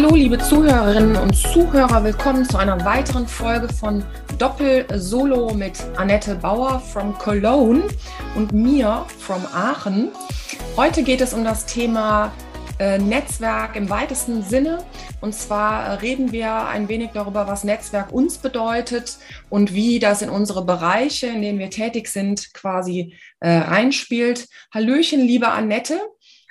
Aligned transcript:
Hallo, 0.00 0.14
liebe 0.14 0.38
Zuhörerinnen 0.38 1.16
und 1.16 1.34
Zuhörer, 1.34 2.04
willkommen 2.04 2.48
zu 2.48 2.56
einer 2.56 2.84
weiteren 2.84 3.26
Folge 3.26 3.68
von 3.68 4.04
Doppel 4.38 4.86
Solo 4.94 5.52
mit 5.52 5.82
Annette 5.96 6.36
Bauer 6.36 6.78
from 6.78 7.18
Cologne 7.18 7.82
und 8.36 8.52
mir 8.52 9.04
from 9.18 9.44
Aachen. 9.52 10.12
Heute 10.76 11.02
geht 11.02 11.20
es 11.20 11.34
um 11.34 11.42
das 11.42 11.66
Thema 11.66 12.32
äh, 12.78 12.98
Netzwerk 12.98 13.74
im 13.74 13.90
weitesten 13.90 14.44
Sinne. 14.44 14.84
Und 15.20 15.34
zwar 15.34 16.00
reden 16.00 16.30
wir 16.30 16.68
ein 16.68 16.88
wenig 16.88 17.10
darüber, 17.12 17.48
was 17.48 17.64
Netzwerk 17.64 18.12
uns 18.12 18.38
bedeutet 18.38 19.18
und 19.50 19.74
wie 19.74 19.98
das 19.98 20.22
in 20.22 20.30
unsere 20.30 20.64
Bereiche, 20.64 21.26
in 21.26 21.42
denen 21.42 21.58
wir 21.58 21.70
tätig 21.70 22.06
sind, 22.06 22.54
quasi 22.54 23.16
äh, 23.40 23.50
reinspielt. 23.50 24.46
Hallöchen, 24.72 25.22
liebe 25.22 25.48
Annette. 25.48 26.00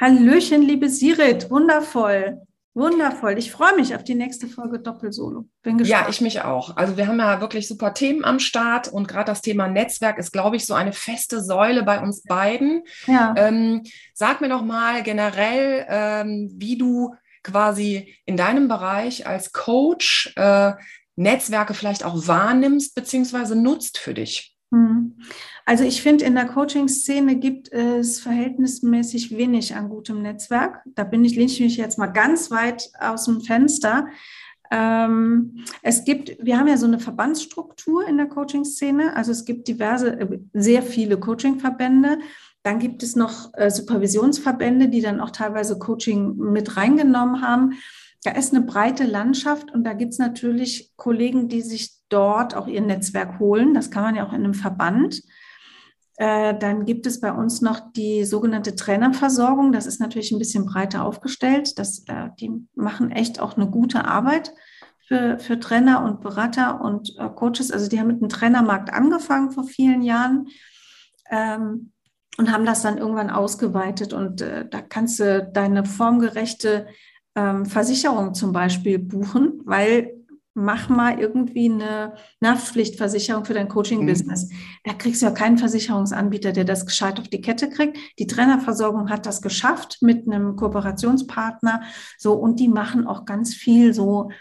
Hallöchen, 0.02 0.64
liebe 0.64 0.90
Sirit, 0.90 1.50
wundervoll. 1.50 2.42
Wundervoll. 2.78 3.40
Ich 3.40 3.52
freue 3.52 3.76
mich 3.76 3.96
auf 3.96 4.04
die 4.04 4.14
nächste 4.14 4.48
Folge 4.48 4.78
Doppelsolo. 4.78 5.50
Bin 5.64 5.80
gespannt. 5.80 6.04
Ja, 6.04 6.10
ich 6.10 6.22
mich 6.22 6.42
auch. 6.42 6.78
Also 6.78 6.96
wir 6.96 7.08
haben 7.08 7.18
ja 7.18 7.42
wirklich 7.42 7.68
super 7.68 7.96
Themen 7.96 8.24
am 8.24 8.40
Start 8.40 8.88
und 8.88 9.08
gerade 9.08 9.26
das 9.26 9.42
Thema 9.42 9.68
Netzwerk 9.68 10.20
ist, 10.20 10.32
glaube 10.32 10.58
ich, 10.58 10.68
so 10.68 10.76
eine 10.76 10.94
feste 10.94 11.42
Säule 11.42 11.82
bei 11.82 12.00
uns 12.00 12.22
beiden. 12.22 12.84
Ja. 13.08 13.34
Ähm, 13.36 13.82
sag 14.14 14.42
mir 14.42 14.50
doch 14.50 14.62
mal 14.62 15.02
generell, 15.02 15.88
ähm, 15.90 16.52
wie 16.54 16.78
du 16.78 17.16
quasi 17.42 18.14
in 18.26 18.38
deinem 18.38 18.68
Bereich 18.68 19.26
als 19.26 19.54
Coach 19.54 20.34
äh, 20.36 20.74
Netzwerke 21.16 21.74
vielleicht 21.74 22.06
auch 22.06 22.28
wahrnimmst 22.28 22.94
bzw. 22.94 23.56
nutzt 23.56 23.98
für 23.98 24.14
dich. 24.14 24.56
Hm. 24.72 25.18
Also 25.66 25.84
ich 25.84 26.02
finde, 26.02 26.26
in 26.26 26.36
der 26.36 26.48
Coaching-Szene 26.48 27.38
gibt 27.38 27.72
es 27.72 28.20
verhältnismäßig 28.20 29.36
wenig 29.38 29.76
an 29.76 29.90
gutem 29.90 30.22
Netzwerk. 30.22 30.82
Da 30.86 31.04
bin 31.04 31.24
ich, 31.24 31.36
lehne 31.36 31.52
ich 31.52 31.60
mich 31.60 31.78
jetzt 31.78 31.98
mal 31.98 32.08
ganz 32.08 32.52
weit 32.52 32.90
aus 33.00 33.26
dem 33.26 33.42
Fenster. 33.42 34.08
Ähm, 34.70 35.64
es 35.82 36.04
gibt, 36.04 36.38
wir 36.42 36.58
haben 36.58 36.68
ja 36.68 36.78
so 36.78 36.86
eine 36.86 37.00
Verbandsstruktur 37.00 38.08
in 38.08 38.18
der 38.18 38.28
Coaching-Szene. 38.28 39.16
Also 39.16 39.32
es 39.32 39.46
gibt 39.46 39.68
diverse, 39.68 40.20
äh, 40.20 40.40
sehr 40.54 40.84
viele 40.84 41.18
Coaching-Verbände. 41.18 42.20
Dann 42.64 42.80
gibt 42.80 43.04
es 43.04 43.16
noch 43.16 43.54
äh, 43.54 43.70
Supervisionsverbände, 43.70 44.90
die 44.90 45.02
dann 45.02 45.22
auch 45.22 45.32
teilweise 45.32 45.80
Coaching 45.80 46.36
mit 46.36 46.76
reingenommen 46.76 47.42
haben. 47.42 47.78
Da 48.24 48.32
ist 48.32 48.54
eine 48.54 48.66
breite 48.66 49.06
Landschaft 49.06 49.72
und 49.72 49.86
da 49.86 49.94
gibt 49.94 50.14
es 50.14 50.20
natürlich 50.20 50.92
Kollegen, 50.98 51.48
die 51.48 51.62
sich 51.62 51.97
dort 52.10 52.56
auch 52.56 52.68
ihr 52.68 52.82
Netzwerk 52.82 53.40
holen. 53.40 53.74
Das 53.74 53.92
kann 53.92 54.04
man 54.04 54.16
ja 54.16 54.26
auch 54.26 54.34
in 54.34 54.44
einem 54.44 54.54
Verband. 54.54 55.22
Äh, 56.18 56.58
dann 56.58 56.86
gibt 56.86 57.06
es 57.06 57.20
bei 57.20 57.32
uns 57.32 57.62
noch 57.62 57.92
die 57.94 58.26
sogenannte 58.26 58.76
Trainerversorgung. 58.76 59.72
Das 59.72 59.86
ist 59.86 60.02
natürlich 60.02 60.32
ein 60.32 60.40
bisschen 60.40 60.66
breiter 60.66 61.06
aufgestellt. 61.06 61.78
Das, 61.78 62.06
äh, 62.08 62.30
die 62.40 62.52
machen 62.74 63.12
echt 63.12 63.40
auch 63.40 63.56
eine 63.56 63.70
gute 63.70 64.06
Arbeit 64.06 64.52
für, 65.08 65.38
für 65.38 65.60
Trainer 65.60 66.04
und 66.04 66.22
Berater 66.22 66.82
und 66.82 67.16
äh, 67.18 67.30
Coaches. 67.30 67.72
Also 67.72 67.88
die 67.88 68.00
haben 68.00 68.08
mit 68.08 68.22
dem 68.22 68.30
Trainermarkt 68.30 68.92
angefangen 68.92 69.52
vor 69.52 69.66
vielen 69.66 70.02
Jahren 70.02 70.48
ähm, 71.30 71.92
und 72.40 72.52
haben 72.52 72.66
das 72.66 72.82
dann 72.82 72.98
irgendwann 72.98 73.30
ausgeweitet. 73.30 74.12
Und 74.12 74.42
äh, 74.42 74.68
da 74.68 74.82
kannst 74.82 75.20
du 75.20 75.48
deine 75.54 75.86
formgerechte 75.86 76.88
ähm, 77.36 77.68
Versicherung 77.68 78.34
zum 78.34 78.54
Beispiel 78.54 78.98
buchen, 78.98 79.62
weil 79.66 80.17
mach 80.58 80.90
mal 80.90 81.20
irgendwie 81.20 81.72
eine 81.72 82.16
Nachpflichtversicherung 82.40 83.46
für 83.46 83.54
dein 83.54 83.70
Coaching-Business. 83.70 84.50
Mhm. 84.50 84.56
Da 84.86 84.94
kriegst 84.94 85.22
du 85.22 85.28
ja 85.28 85.32
keinen 85.32 85.60
Versicherungsanbieter, 85.60 86.52
der 86.52 86.64
das 86.64 86.88
gescheit 86.88 87.20
auf 87.20 87.28
die 87.28 87.42
Kette 87.42 87.70
kriegt. 87.70 87.96
Die 88.18 88.26
Trainerversorgung 88.26 89.12
hat 89.12 89.28
das 89.28 89.44
geschafft 89.44 90.00
mit 90.02 90.28
einem 90.28 90.56
Kooperationspartner. 90.56 91.84
So, 92.18 92.34
und 92.34 92.60
die 92.60 92.70
machen 92.70 93.06
auch 93.06 93.26
ganz 93.26 93.54
viel 93.54 93.94
so 93.94 94.32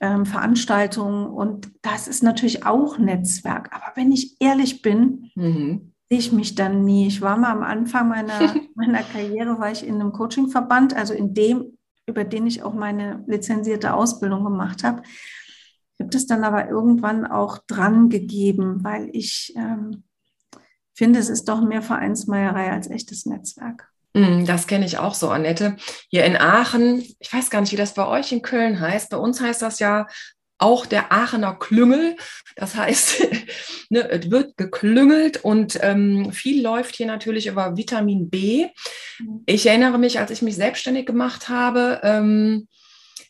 ähm, 0.00 0.26
Veranstaltungen. 0.26 1.26
Und 1.26 1.70
das 1.82 2.08
ist 2.08 2.24
natürlich 2.24 2.66
auch 2.66 2.98
Netzwerk. 2.98 3.70
Aber 3.72 3.92
wenn 3.94 4.10
ich 4.10 4.36
ehrlich 4.40 4.82
bin, 4.82 5.30
mhm. 5.36 5.92
sehe 6.10 6.18
ich 6.18 6.32
mich 6.32 6.56
dann 6.56 6.84
nie. 6.84 7.06
Ich 7.06 7.22
war 7.22 7.36
mal 7.36 7.52
am 7.52 7.62
Anfang 7.62 8.08
meiner, 8.08 8.54
meiner 8.74 9.04
Karriere, 9.04 9.60
war 9.60 9.70
ich 9.70 9.86
in 9.86 9.94
einem 9.94 10.10
Coaching-Verband, 10.10 10.96
also 10.96 11.14
in 11.14 11.32
dem, 11.32 11.78
über 12.06 12.24
den 12.24 12.48
ich 12.48 12.64
auch 12.64 12.74
meine 12.74 13.22
lizenzierte 13.28 13.94
Ausbildung 13.94 14.42
gemacht 14.42 14.82
habe. 14.82 15.02
Ich 15.96 16.00
habe 16.00 16.10
das 16.10 16.26
dann 16.26 16.44
aber 16.44 16.68
irgendwann 16.68 17.26
auch 17.26 17.58
dran 17.66 18.08
gegeben, 18.08 18.82
weil 18.82 19.08
ich 19.12 19.54
ähm, 19.56 20.04
finde, 20.92 21.20
es 21.20 21.28
ist 21.28 21.44
doch 21.44 21.60
mehr 21.60 21.82
Vereinsmeierei 21.82 22.70
als 22.72 22.90
echtes 22.90 23.26
Netzwerk. 23.26 23.88
Mm, 24.14 24.44
das 24.44 24.66
kenne 24.66 24.86
ich 24.86 24.98
auch 24.98 25.14
so, 25.14 25.30
Annette. 25.30 25.76
Hier 26.08 26.24
in 26.24 26.36
Aachen, 26.36 27.04
ich 27.18 27.32
weiß 27.32 27.50
gar 27.50 27.60
nicht, 27.60 27.72
wie 27.72 27.76
das 27.76 27.94
bei 27.94 28.06
euch 28.06 28.32
in 28.32 28.42
Köln 28.42 28.80
heißt. 28.80 29.10
Bei 29.10 29.16
uns 29.16 29.40
heißt 29.40 29.62
das 29.62 29.78
ja 29.78 30.06
auch 30.58 30.86
der 30.86 31.12
Aachener 31.12 31.54
Klüngel. 31.54 32.16
Das 32.56 32.74
heißt, 32.76 33.26
ne, 33.90 34.08
es 34.08 34.30
wird 34.30 34.56
geklüngelt 34.56 35.44
und 35.44 35.78
ähm, 35.82 36.32
viel 36.32 36.62
läuft 36.62 36.96
hier 36.96 37.06
natürlich 37.06 37.48
über 37.48 37.76
Vitamin 37.76 38.30
B. 38.30 38.66
Mhm. 39.18 39.42
Ich 39.46 39.66
erinnere 39.66 39.98
mich, 39.98 40.18
als 40.18 40.30
ich 40.30 40.42
mich 40.42 40.56
selbstständig 40.56 41.06
gemacht 41.06 41.48
habe, 41.48 42.00
ähm, 42.02 42.68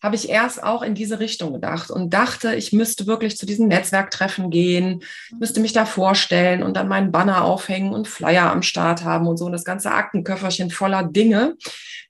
habe 0.05 0.17
ich 0.17 0.29
erst 0.29 0.63
auch 0.63 0.83
in 0.83 0.95
diese 0.95 1.19
Richtung 1.19 1.55
gedacht 1.55 1.91
und 1.91 2.13
dachte, 2.13 2.55
ich 2.55 2.75
müsste 2.75 3.07
wirklich 3.07 3.39
zu 3.39 3.47
diesen 3.47 3.69
Netzwerktreffen 3.69 4.51
gehen, 4.51 5.03
müsste 5.41 5.61
mich 5.61 5.73
da 5.73 5.87
vorstellen 5.87 6.63
und 6.63 6.77
dann 6.77 6.89
meinen 6.89 7.11
Banner 7.11 7.43
aufhängen 7.43 7.95
und 7.95 8.07
Flyer 8.07 8.53
am 8.53 8.61
Start 8.61 9.03
haben 9.03 9.27
und 9.27 9.39
so 9.39 9.47
und 9.47 9.53
das 9.53 9.65
ganze 9.65 9.93
Aktenköfferchen 9.93 10.71
voller 10.71 11.05
Dinge. 11.05 11.57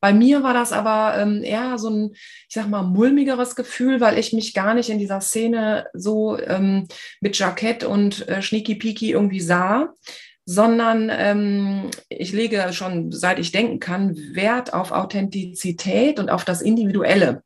Bei 0.01 0.13
mir 0.13 0.43
war 0.43 0.55
das 0.55 0.73
aber 0.73 1.17
ähm, 1.19 1.45
eher 1.45 1.79
so 1.79 1.89
ein, 1.89 2.11
ich 2.49 2.55
sag 2.55 2.69
mal, 2.69 2.83
mulmigeres 2.83 3.55
Gefühl, 3.55 4.01
weil 4.01 4.19
ich 4.19 4.33
mich 4.33 4.55
gar 4.55 4.75
nicht 4.75 4.91
in 4.91 4.99
dieser 4.99 5.21
Szene 5.21 5.87
so 5.95 6.37
ähm, 6.37 6.89
mit 7.21 7.39
Jackett 7.39 7.85
und 7.85 8.27
äh, 8.29 8.43
Schnieki-Piki 8.43 9.13
irgendwie 9.13 9.41
sah 9.41 9.95
sondern 10.47 11.11
ähm, 11.11 11.91
ich 12.11 12.33
lege 12.33 12.71
schon, 12.73 13.13
seit 13.13 13.39
ich 13.39 13.51
denken 13.51 13.81
kann, 13.81 14.15
Wert 14.35 14.75
auf 14.75 14.93
Authentizität 14.93 16.19
und 16.19 16.29
auf 16.29 16.45
das 16.45 16.61
Individuelle. 16.61 17.43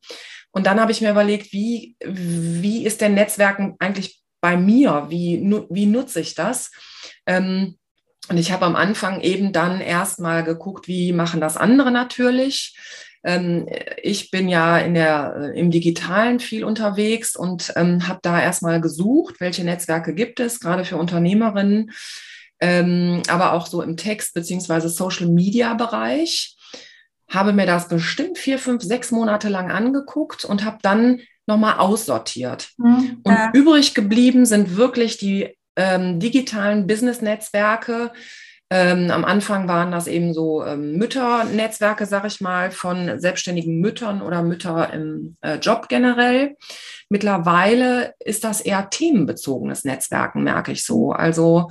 Und 0.50 0.66
dann 0.66 0.81
habe 0.81 0.92
ich 0.92 1.00
mir 1.00 1.10
überlegt, 1.10 1.53
wie, 1.53 1.97
wie 2.04 2.84
ist 2.84 3.00
denn 3.00 3.14
Netzwerken 3.14 3.76
eigentlich 3.78 4.20
bei 4.41 4.56
mir? 4.56 5.06
Wie, 5.09 5.41
wie 5.70 5.86
nutze 5.86 6.20
ich 6.20 6.34
das? 6.34 6.70
Ähm, 7.26 7.76
und 8.28 8.36
ich 8.36 8.53
habe 8.53 8.66
am 8.66 8.76
Anfang 8.76 9.20
eben 9.20 9.53
dann 9.53 9.81
erstmal 9.81 10.44
geguckt, 10.44 10.87
wie 10.87 11.12
machen 11.12 11.41
das 11.41 11.56
andere 11.56 11.91
natürlich. 11.91 12.76
Ähm, 13.25 13.66
ich 14.03 14.31
bin 14.31 14.48
ja 14.48 14.78
in 14.78 14.94
der, 14.94 15.34
äh, 15.54 15.58
im 15.58 15.70
Digitalen 15.70 16.41
viel 16.41 16.64
unterwegs 16.64 17.37
und 17.37 17.72
ähm, 17.76 18.06
habe 18.06 18.20
da 18.22 18.41
erstmal 18.41 18.81
gesucht, 18.81 19.41
welche 19.41 19.64
Netzwerke 19.64 20.14
gibt 20.14 20.41
es, 20.41 20.60
gerade 20.60 20.84
für 20.84 20.97
Unternehmerinnen, 20.97 21.91
ähm, 22.61 23.22
aber 23.28 23.52
auch 23.55 23.67
so 23.67 23.82
im 23.82 23.96
Text- 23.96 24.34
beziehungsweise 24.34 24.88
Social-Media-Bereich 24.88 26.56
habe 27.28 27.52
mir 27.52 27.66
das 27.66 27.88
bestimmt 27.88 28.38
vier, 28.38 28.58
fünf, 28.58 28.82
sechs 28.82 29.10
Monate 29.10 29.48
lang 29.48 29.70
angeguckt 29.70 30.44
und 30.44 30.64
habe 30.64 30.78
dann 30.82 31.20
nochmal 31.46 31.78
aussortiert. 31.78 32.70
Mhm. 32.76 33.20
Und 33.22 33.32
ja. 33.32 33.50
übrig 33.52 33.94
geblieben 33.94 34.46
sind 34.46 34.76
wirklich 34.76 35.19
die 35.19 35.56
ähm, 35.76 36.20
digitalen 36.20 36.86
Business-Netzwerke. 36.86 38.12
Ähm, 38.70 39.10
am 39.10 39.25
Anfang 39.25 39.66
waren 39.66 39.90
das 39.90 40.06
eben 40.06 40.34
so 40.34 40.62
ähm, 40.62 40.96
Mütternetzwerke, 40.96 42.04
sag 42.04 42.26
ich 42.26 42.42
mal, 42.42 42.70
von 42.70 43.19
selbstständigen 43.19 43.81
Müttern 43.81 44.20
oder 44.20 44.42
Mütter 44.42 44.92
im 44.92 45.36
äh, 45.40 45.56
Job 45.56 45.88
generell. 45.88 46.56
Mittlerweile 47.08 48.12
ist 48.19 48.44
das 48.44 48.60
eher 48.60 48.90
themenbezogenes 48.90 49.84
Netzwerken, 49.84 50.42
merke 50.42 50.72
ich 50.72 50.84
so. 50.84 51.12
Also 51.12 51.70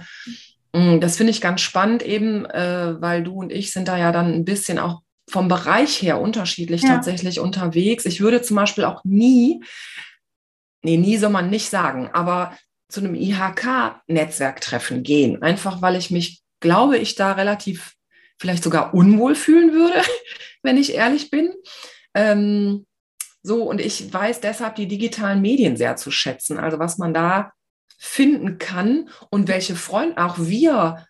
mh, 0.74 0.96
mm, 0.96 1.02
das 1.02 1.18
finde 1.18 1.32
ich 1.32 1.42
ganz 1.42 1.62
spannend 1.62 2.02
eben, 2.02 2.46
äh, 2.46 3.00
weil 3.00 3.24
du 3.24 3.42
und 3.42 3.52
ich 3.52 3.72
sind 3.72 3.88
da 3.88 3.98
ja 3.98 4.12
dann 4.12 4.34
ein 4.34 4.46
bisschen 4.46 4.80
auch 4.80 5.02
vom 5.30 5.48
Bereich 5.48 6.02
her 6.02 6.22
unterschiedlich 6.22 6.84
ja. 6.84 6.96
tatsächlich 6.96 7.40
unterwegs. 7.40 8.06
Ich 8.06 8.22
würde 8.22 8.42
zum 8.42 8.56
Beispiel 8.56 8.86
auch 8.86 9.04
nie, 9.04 9.62
nee, 10.84 10.98
nie 10.98 11.18
soll 11.18 11.32
man 11.32 11.50
nicht 11.50 11.70
sagen, 11.70 12.10
aber 12.14 12.58
zu 12.90 13.02
einem 13.02 13.16
IHK-Netzwerktreffen 13.16 15.04
gehen. 15.04 15.42
Einfach 15.42 15.82
weil 15.82 15.96
ich 15.98 16.12
mich, 16.12 16.42
glaube 16.60 16.98
ich, 16.98 17.16
da 17.16 17.34
relativ 17.34 17.94
vielleicht 18.40 18.64
sogar 18.64 18.94
unwohl 18.94 19.36
fühlen 19.36 19.74
würde, 19.74 20.02
wenn 20.64 20.78
ich 20.78 20.94
ehrlich 20.94 21.30
bin. 21.30 21.54
Ähm, 22.14 22.86
So, 23.44 23.64
und 23.64 23.80
ich 23.80 24.12
weiß 24.14 24.42
deshalb 24.42 24.76
die 24.76 24.88
digitalen 24.88 25.42
Medien 25.42 25.78
sehr 25.78 25.96
zu 25.96 26.12
schätzen. 26.12 26.58
Also 26.58 26.80
was 26.80 26.98
man 26.98 27.14
da 27.14 27.54
finden 27.98 28.58
kann 28.58 29.10
und 29.30 29.48
welche 29.48 29.76
Freunde, 29.76 30.18
auch 30.18 30.38
wir 30.38 31.06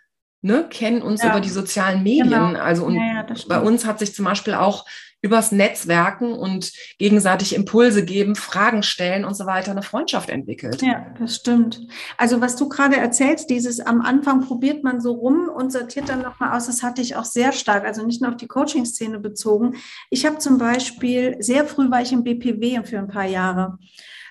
ne, 0.47 0.67
kennen 0.69 1.01
uns 1.01 1.21
ja. 1.21 1.29
über 1.29 1.41
die 1.41 1.49
sozialen 1.49 2.01
Medien. 2.01 2.29
Genau. 2.29 2.59
Also 2.59 2.85
und 2.85 2.95
ja, 2.95 3.25
ja, 3.25 3.25
bei 3.47 3.59
uns 3.59 3.85
hat 3.85 3.99
sich 3.99 4.15
zum 4.15 4.25
Beispiel 4.25 4.55
auch 4.55 4.85
übers 5.21 5.51
Netzwerken 5.51 6.33
und 6.33 6.71
gegenseitig 6.99 7.55
Impulse 7.55 8.05
geben, 8.05 8.35
Fragen 8.35 8.83
stellen 8.83 9.25
und 9.25 9.35
so 9.35 9.45
weiter 9.47 9.71
eine 9.71 9.81
Freundschaft 9.81 10.29
entwickelt. 10.29 10.81
Ja, 10.81 11.07
das 11.19 11.35
stimmt. 11.38 11.81
Also 12.17 12.39
was 12.39 12.55
du 12.55 12.69
gerade 12.69 12.97
erzählst, 12.97 13.49
dieses 13.49 13.79
am 13.79 14.01
Anfang 14.01 14.45
probiert 14.45 14.83
man 14.83 15.01
so 15.01 15.13
rum 15.13 15.49
und 15.49 15.71
sortiert 15.71 16.09
dann 16.09 16.21
nochmal 16.21 16.55
aus, 16.55 16.67
das 16.67 16.83
hatte 16.83 17.01
ich 17.01 17.15
auch 17.15 17.25
sehr 17.25 17.51
stark, 17.51 17.83
also 17.85 18.05
nicht 18.05 18.21
nur 18.21 18.31
auf 18.31 18.38
die 18.38 18.47
Coaching-Szene 18.47 19.19
bezogen. 19.19 19.75
Ich 20.11 20.25
habe 20.25 20.38
zum 20.38 20.59
Beispiel, 20.59 21.35
sehr 21.39 21.65
früh 21.65 21.89
war 21.89 22.01
ich 22.01 22.13
im 22.13 22.23
BPW 22.23 22.83
für 22.83 23.00
ein 23.00 23.07
paar 23.07 23.25
Jahre. 23.25 23.79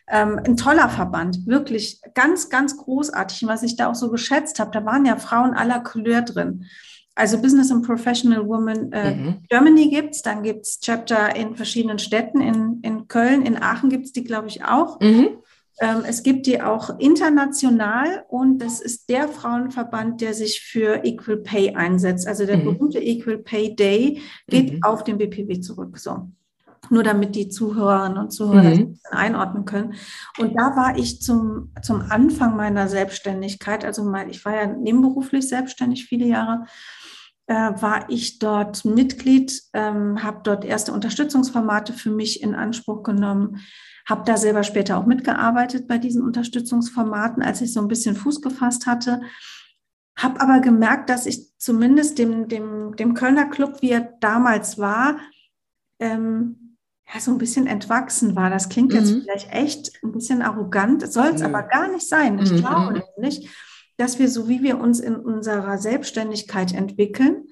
Ähm, 0.09 0.41
ein 0.45 0.57
toller 0.57 0.89
Verband, 0.89 1.47
wirklich 1.47 2.01
ganz, 2.15 2.49
ganz 2.49 2.77
großartig. 2.77 3.43
Und 3.43 3.49
was 3.49 3.63
ich 3.63 3.77
da 3.77 3.91
auch 3.91 3.95
so 3.95 4.11
geschätzt 4.11 4.61
habe, 4.61 4.71
da 4.71 4.85
waren 4.85 5.05
ja 5.05 5.17
Frauen 5.17 5.55
aller 5.55 5.81
Couleur 5.81 6.23
drin. 6.23 6.67
Also 7.17 7.41
Business 7.41 7.73
and 7.73 7.85
Professional 7.85 8.47
Women 8.47 8.93
äh, 8.93 9.15
mhm. 9.15 9.37
Germany 9.49 9.89
gibt's, 9.89 10.21
dann 10.21 10.43
gibt's 10.43 10.81
Chapter 10.81 11.35
in 11.35 11.57
verschiedenen 11.57 11.99
Städten, 11.99 12.43
in, 12.43 12.81
in 12.83 13.09
Köln, 13.09 13.43
in 13.43 13.57
Aachen 13.57 13.89
gibt's 13.89 14.13
die, 14.13 14.23
glaube 14.23 14.49
ich, 14.49 14.65
auch. 14.65 15.01
Mhm. 15.01 15.39
Ähm, 15.81 16.03
es 16.07 16.23
gibt 16.23 16.47
die 16.47 16.61
auch 16.63 16.99
international 16.99 18.25
und 18.29 18.59
das 18.59 18.81
ist 18.81 19.09
der 19.11 19.29
Frauenverband, 19.29 20.21
der 20.21 20.35
sich 20.35 20.61
für 20.61 21.05
Equal 21.05 21.39
Pay 21.39 21.75
einsetzt. 21.75 22.27
Also 22.27 22.47
der 22.47 22.59
mhm. 22.59 22.65
berühmte 22.65 22.99
Equal 22.99 23.39
Pay 23.39 23.75
Day 23.75 24.23
geht 24.49 24.75
mhm. 24.75 24.83
auf 24.83 25.03
den 25.03 25.19
BPW 25.19 25.61
zurück. 25.61 25.99
So 25.99 26.29
nur 26.91 27.03
damit 27.03 27.35
die 27.35 27.49
Zuhörerinnen 27.49 28.19
und 28.19 28.31
Zuhörer 28.31 28.75
mhm. 28.75 28.99
einordnen 29.11 29.65
können. 29.65 29.95
Und 30.39 30.55
da 30.55 30.77
war 30.77 30.99
ich 30.99 31.21
zum, 31.21 31.73
zum 31.83 32.03
Anfang 32.11 32.57
meiner 32.57 32.89
Selbstständigkeit, 32.89 33.85
also 33.85 34.05
mal, 34.05 34.29
ich 34.31 34.45
war 34.45 34.55
ja 34.55 34.67
nebenberuflich 34.67 35.49
selbstständig 35.49 36.07
viele 36.07 36.27
Jahre, 36.27 36.65
äh, 37.47 37.55
war 37.55 38.11
ich 38.11 38.39
dort 38.39 38.85
Mitglied, 38.85 39.63
ähm, 39.73 40.23
habe 40.23 40.41
dort 40.43 40.65
erste 40.65 40.93
Unterstützungsformate 40.93 41.93
für 41.93 42.11
mich 42.11 42.43
in 42.43 42.55
Anspruch 42.55 43.03
genommen, 43.03 43.61
habe 44.09 44.23
da 44.25 44.37
selber 44.37 44.63
später 44.63 44.99
auch 44.99 45.07
mitgearbeitet 45.07 45.87
bei 45.89 45.99
diesen 45.99 46.23
Unterstützungsformaten, 46.23 47.43
als 47.43 47.61
ich 47.61 47.73
so 47.73 47.81
ein 47.81 47.89
bisschen 47.89 48.17
Fuß 48.17 48.41
gefasst 48.41 48.87
hatte. 48.87 49.21
Habe 50.17 50.41
aber 50.41 50.61
gemerkt, 50.61 51.11
dass 51.11 51.27
ich 51.27 51.57
zumindest 51.59 52.19
dem, 52.19 52.49
dem, 52.49 52.97
dem 52.97 53.15
Kölner 53.15 53.47
Club, 53.47 53.83
wie 53.83 53.91
er 53.91 54.13
damals 54.21 54.79
war, 54.79 55.19
ähm, 55.99 56.66
ja, 57.13 57.21
so 57.21 57.31
ein 57.31 57.39
bisschen 57.39 57.67
entwachsen 57.67 58.35
war. 58.37 58.51
Das 58.51 58.69
klingt 58.69 58.93
jetzt 58.93 59.13
mhm. 59.13 59.23
vielleicht 59.23 59.53
echt 59.53 59.93
ein 60.03 60.13
bisschen 60.13 60.43
arrogant, 60.43 61.11
soll 61.11 61.29
es 61.29 61.41
mhm. 61.41 61.47
aber 61.47 61.63
gar 61.63 61.89
nicht 61.89 62.09
sein. 62.09 62.39
Ich 62.39 62.53
mhm. 62.53 62.57
glaube 62.59 62.95
mhm. 62.95 63.03
nämlich, 63.17 63.49
dass 63.97 64.19
wir, 64.19 64.29
so 64.29 64.49
wie 64.49 64.63
wir 64.63 64.79
uns 64.79 65.01
in 65.01 65.17
unserer 65.17 65.79
Selbstständigkeit 65.79 66.75
entwickeln, 66.75 67.45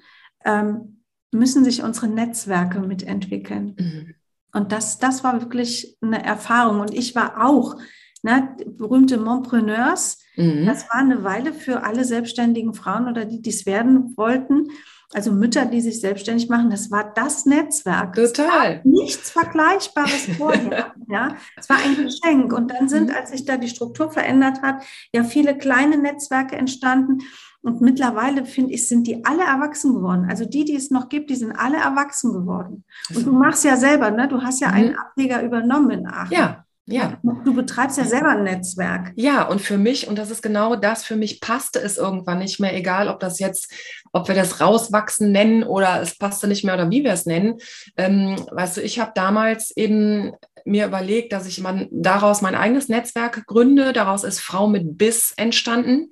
ähm, 0.43 1.01
müssen 1.31 1.63
sich 1.63 1.83
unsere 1.83 2.07
Netzwerke 2.07 2.79
mitentwickeln. 2.79 3.75
Mhm. 3.77 4.15
Und 4.53 4.71
das, 4.71 4.99
das 4.99 5.23
war 5.23 5.41
wirklich 5.41 5.97
eine 6.01 6.23
Erfahrung. 6.23 6.79
Und 6.79 6.93
ich 6.93 7.15
war 7.15 7.45
auch, 7.45 7.75
ne, 8.23 8.55
berühmte 8.67 9.17
Montpreneurs, 9.17 10.19
mhm. 10.35 10.65
das 10.65 10.83
war 10.89 10.99
eine 10.99 11.23
Weile 11.23 11.53
für 11.53 11.83
alle 11.83 12.05
selbstständigen 12.05 12.73
Frauen 12.73 13.07
oder 13.07 13.25
die, 13.25 13.41
die 13.41 13.49
es 13.49 13.65
werden 13.65 14.15
wollten, 14.15 14.67
also 15.13 15.31
Mütter, 15.31 15.65
die 15.65 15.81
sich 15.81 16.01
selbstständig 16.01 16.49
machen, 16.49 16.69
das 16.69 16.91
war 16.91 17.13
das 17.13 17.45
Netzwerk. 17.45 18.15
Total. 18.15 18.81
nichts 18.83 19.31
Vergleichbares 19.31 20.27
vorher. 20.37 20.93
ja, 21.07 21.35
es 21.55 21.69
war 21.69 21.77
ein 21.77 21.95
Geschenk. 21.95 22.53
Und 22.53 22.71
dann 22.71 22.89
sind, 22.89 23.09
mhm. 23.09 23.15
als 23.15 23.31
sich 23.31 23.45
da 23.45 23.57
die 23.57 23.69
Struktur 23.69 24.11
verändert 24.11 24.61
hat, 24.61 24.83
ja 25.13 25.23
viele 25.23 25.57
kleine 25.57 25.97
Netzwerke 25.97 26.55
entstanden. 26.55 27.19
Und 27.61 27.81
mittlerweile 27.81 28.45
finde 28.45 28.73
ich, 28.73 28.87
sind 28.87 29.07
die 29.07 29.25
alle 29.25 29.43
erwachsen 29.43 29.95
geworden. 29.95 30.27
Also 30.29 30.45
die, 30.45 30.65
die 30.65 30.75
es 30.75 30.91
noch 30.91 31.09
gibt, 31.09 31.29
die 31.31 31.35
sind 31.35 31.51
alle 31.51 31.77
erwachsen 31.77 32.31
geworden. 32.31 32.83
Und 33.15 33.25
du 33.25 33.31
machst 33.31 33.63
ja 33.63 33.75
selber, 33.75 34.11
ne? 34.11 34.27
Du 34.27 34.41
hast 34.41 34.59
ja 34.59 34.69
einen 34.69 34.91
mhm. 34.91 34.99
Ableger 34.99 35.41
übernommen 35.41 35.91
in 35.91 36.07
Aachen. 36.07 36.31
Ja. 36.31 36.64
Ja. 36.87 37.19
Du 37.43 37.55
betreibst 37.55 37.97
ja 37.97 38.03
selber 38.03 38.29
ein 38.29 38.43
Netzwerk. 38.43 39.11
Ja, 39.15 39.47
und 39.47 39.59
für 39.59 39.77
mich, 39.77 40.07
und 40.07 40.19
das 40.19 40.29
ist 40.29 40.43
genau 40.43 40.75
das, 40.75 41.03
für 41.03 41.15
mich 41.15 41.41
passte 41.41 41.79
es 41.79 41.97
irgendwann 41.97 42.39
nicht 42.39 42.59
mehr, 42.59 42.75
egal 42.75 43.07
ob 43.07 43.19
das 43.19 43.39
jetzt, 43.39 43.71
ob 44.11 44.27
wir 44.27 44.35
das 44.35 44.61
rauswachsen 44.61 45.31
nennen 45.31 45.63
oder 45.63 45.99
es 46.01 46.17
passte 46.17 46.47
nicht 46.47 46.63
mehr 46.63 46.75
oder 46.75 46.91
wie 46.91 47.03
wir 47.03 47.13
es 47.13 47.25
nennen. 47.25 47.55
Ähm, 47.97 48.35
weißt 48.51 48.77
du, 48.77 48.81
ich 48.81 48.99
habe 48.99 49.11
damals 49.15 49.75
eben 49.75 50.33
mir 50.63 50.85
überlegt, 50.85 51.33
dass 51.33 51.47
ich 51.47 51.59
man 51.59 51.87
daraus 51.91 52.41
mein 52.41 52.55
eigenes 52.55 52.87
Netzwerk 52.87 53.45
gründe. 53.47 53.91
Daraus 53.91 54.23
ist 54.23 54.39
Frau 54.39 54.67
mit 54.67 54.97
Biss 54.97 55.33
entstanden. 55.37 56.09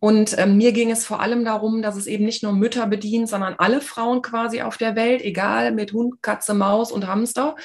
Und 0.00 0.38
ähm, 0.38 0.56
mir 0.56 0.72
ging 0.72 0.90
es 0.90 1.04
vor 1.04 1.20
allem 1.20 1.44
darum, 1.44 1.82
dass 1.82 1.96
es 1.96 2.06
eben 2.06 2.24
nicht 2.24 2.42
nur 2.42 2.52
Mütter 2.52 2.86
bedient, 2.86 3.28
sondern 3.28 3.54
alle 3.58 3.80
Frauen 3.80 4.22
quasi 4.22 4.62
auf 4.62 4.76
der 4.76 4.94
Welt, 4.94 5.22
egal 5.22 5.72
mit 5.72 5.92
Hund, 5.92 6.22
Katze, 6.22 6.54
Maus 6.54 6.92
und 6.92 7.06
Hamster. 7.06 7.56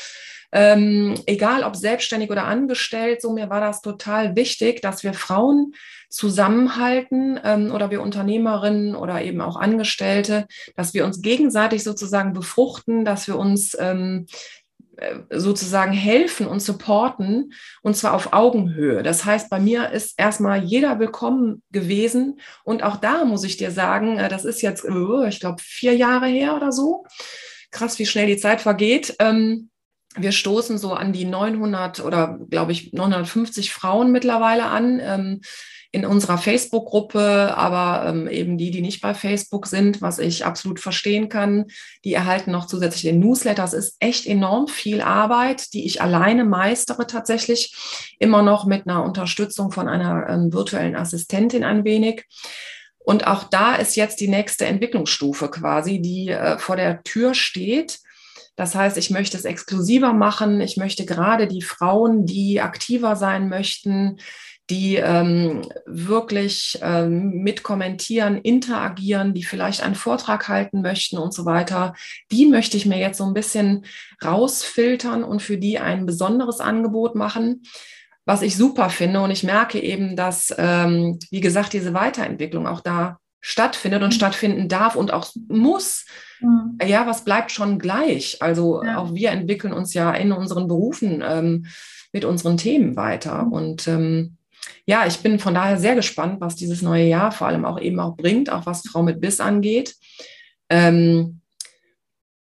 Ähm, 0.55 1.15
egal 1.25 1.63
ob 1.63 1.75
selbstständig 1.75 2.29
oder 2.29 2.45
angestellt, 2.45 3.23
so 3.23 3.33
mir 3.33 3.49
war 3.49 3.59
das 3.59 3.81
total 3.81 4.35
wichtig, 4.35 4.81
dass 4.81 5.03
wir 5.03 5.13
Frauen 5.13 5.73
zusammenhalten 6.09 7.39
ähm, 7.43 7.71
oder 7.71 7.89
wir 7.89 8.03
Unternehmerinnen 8.03 8.95
oder 8.95 9.23
eben 9.23 9.41
auch 9.41 9.55
Angestellte, 9.55 10.45
dass 10.75 10.93
wir 10.93 11.05
uns 11.05 11.23
gegenseitig 11.23 11.83
sozusagen 11.83 12.33
befruchten, 12.33 13.03
dass 13.03 13.27
wir 13.27 13.35
uns 13.35 13.75
ähm, 13.79 14.27
äh, 14.27 14.62
sozusagen 15.29 15.91
helfen 15.91 16.47
und 16.47 16.61
supporten 16.61 17.53
und 17.81 17.95
zwar 17.95 18.13
auf 18.13 18.33
Augenhöhe. 18.33 19.03
Das 19.03 19.25
heißt, 19.25 19.49
bei 19.49 19.59
mir 19.59 19.89
ist 19.89 20.13
erstmal 20.17 20.63
jeder 20.63 20.99
willkommen 20.99 21.63
gewesen 21.71 22.39
und 22.63 22.83
auch 22.83 22.97
da 22.97 23.25
muss 23.25 23.43
ich 23.43 23.57
dir 23.57 23.71
sagen, 23.71 24.17
äh, 24.17 24.29
das 24.29 24.45
ist 24.45 24.61
jetzt, 24.61 24.85
äh, 24.85 25.27
ich 25.27 25.39
glaube, 25.39 25.61
vier 25.61 25.95
Jahre 25.95 26.27
her 26.27 26.55
oder 26.55 26.71
so. 26.71 27.05
Krass, 27.71 27.97
wie 27.97 28.05
schnell 28.05 28.27
die 28.27 28.37
Zeit 28.37 28.61
vergeht. 28.61 29.15
Ähm, 29.19 29.69
wir 30.15 30.31
stoßen 30.31 30.77
so 30.77 30.93
an 30.93 31.11
die 31.11 31.25
900 31.25 32.01
oder 32.01 32.39
glaube 32.49 32.71
ich 32.71 32.93
950 32.93 33.73
Frauen 33.73 34.11
mittlerweile 34.11 34.65
an 34.65 34.99
ähm, 35.01 35.41
in 35.93 36.07
unserer 36.07 36.39
Facebook-Gruppe, 36.39 37.55
aber 37.55 38.09
ähm, 38.09 38.27
eben 38.27 38.57
die, 38.57 38.71
die 38.71 38.81
nicht 38.81 38.99
bei 38.99 39.13
Facebook 39.13 39.67
sind, 39.67 40.01
was 40.01 40.17
ich 40.17 40.43
absolut 40.43 40.79
verstehen 40.79 41.29
kann, 41.29 41.65
die 42.03 42.15
erhalten 42.15 42.49
noch 42.49 42.65
zusätzlich 42.65 43.03
den 43.03 43.19
Newsletter. 43.19 43.61
Das 43.61 43.73
ist 43.73 43.97
echt 43.99 44.25
enorm 44.25 44.67
viel 44.67 45.01
Arbeit, 45.01 45.71
die 45.73 45.85
ich 45.85 46.01
alleine 46.01 46.45
meistere 46.45 47.05
tatsächlich, 47.05 47.75
immer 48.17 48.41
noch 48.41 48.65
mit 48.65 48.87
einer 48.87 49.03
Unterstützung 49.03 49.71
von 49.71 49.87
einer 49.87 50.27
ähm, 50.27 50.51
virtuellen 50.51 50.95
Assistentin 50.95 51.63
ein 51.63 51.85
wenig. 51.85 52.25
Und 52.97 53.27
auch 53.27 53.43
da 53.43 53.75
ist 53.75 53.95
jetzt 53.95 54.19
die 54.19 54.27
nächste 54.27 54.65
Entwicklungsstufe 54.65 55.51
quasi, 55.51 56.01
die 56.01 56.29
äh, 56.29 56.57
vor 56.57 56.75
der 56.75 57.03
Tür 57.03 57.35
steht 57.35 57.99
das 58.55 58.75
heißt, 58.75 58.97
ich 58.97 59.09
möchte 59.09 59.35
es 59.35 59.45
exklusiver 59.45 60.13
machen. 60.13 60.61
Ich 60.61 60.77
möchte 60.77 61.05
gerade 61.05 61.47
die 61.47 61.63
Frauen, 61.63 62.25
die 62.25 62.61
aktiver 62.61 63.15
sein 63.15 63.49
möchten, 63.49 64.19
die 64.69 64.95
ähm, 64.95 65.61
wirklich 65.85 66.79
ähm, 66.81 67.43
mitkommentieren, 67.43 68.37
interagieren, 68.37 69.33
die 69.33 69.43
vielleicht 69.43 69.83
einen 69.83 69.95
Vortrag 69.95 70.47
halten 70.47 70.81
möchten 70.81 71.17
und 71.17 71.33
so 71.33 71.45
weiter, 71.45 71.95
die 72.31 72.45
möchte 72.45 72.77
ich 72.77 72.85
mir 72.85 72.97
jetzt 72.97 73.17
so 73.17 73.25
ein 73.25 73.33
bisschen 73.33 73.85
rausfiltern 74.23 75.23
und 75.23 75.41
für 75.41 75.57
die 75.57 75.79
ein 75.79 76.05
besonderes 76.05 76.61
Angebot 76.61 77.15
machen, 77.15 77.63
was 78.25 78.41
ich 78.41 78.55
super 78.55 78.89
finde. 78.89 79.21
Und 79.21 79.31
ich 79.31 79.43
merke 79.43 79.81
eben, 79.81 80.15
dass, 80.15 80.53
ähm, 80.57 81.19
wie 81.29 81.41
gesagt, 81.41 81.73
diese 81.73 81.93
Weiterentwicklung 81.93 82.65
auch 82.65 82.79
da 82.79 83.17
stattfindet 83.41 84.01
und 84.01 84.09
mhm. 84.09 84.15
stattfinden 84.15 84.69
darf 84.69 84.95
und 84.95 85.11
auch 85.11 85.29
muss. 85.49 86.05
Mhm. 86.39 86.77
Ja, 86.81 87.05
was 87.05 87.25
bleibt 87.25 87.51
schon 87.51 87.79
gleich? 87.79 88.41
Also 88.41 88.81
ja. 88.81 88.97
auch 88.97 89.13
wir 89.13 89.31
entwickeln 89.31 89.73
uns 89.73 89.93
ja 89.93 90.13
in 90.13 90.31
unseren 90.31 90.69
Berufen 90.69 91.21
ähm, 91.21 91.65
mit 92.13 92.23
unseren 92.23 92.55
Themen 92.55 92.95
weiter. 92.95 93.43
Mhm. 93.43 93.51
Und 93.51 93.87
ähm, 93.89 94.37
ja, 94.85 95.05
ich 95.07 95.19
bin 95.19 95.39
von 95.39 95.53
daher 95.53 95.77
sehr 95.77 95.95
gespannt, 95.95 96.41
was 96.41 96.55
dieses 96.55 96.81
neue 96.81 97.05
Jahr 97.05 97.31
vor 97.31 97.47
allem 97.47 97.65
auch 97.65 97.79
eben 97.79 97.99
auch 97.99 98.15
bringt, 98.15 98.49
auch 98.51 98.65
was 98.65 98.87
Frau 98.87 99.03
mit 99.03 99.21
Biss 99.21 99.39
angeht. 99.39 99.95
Ähm, 100.69 101.41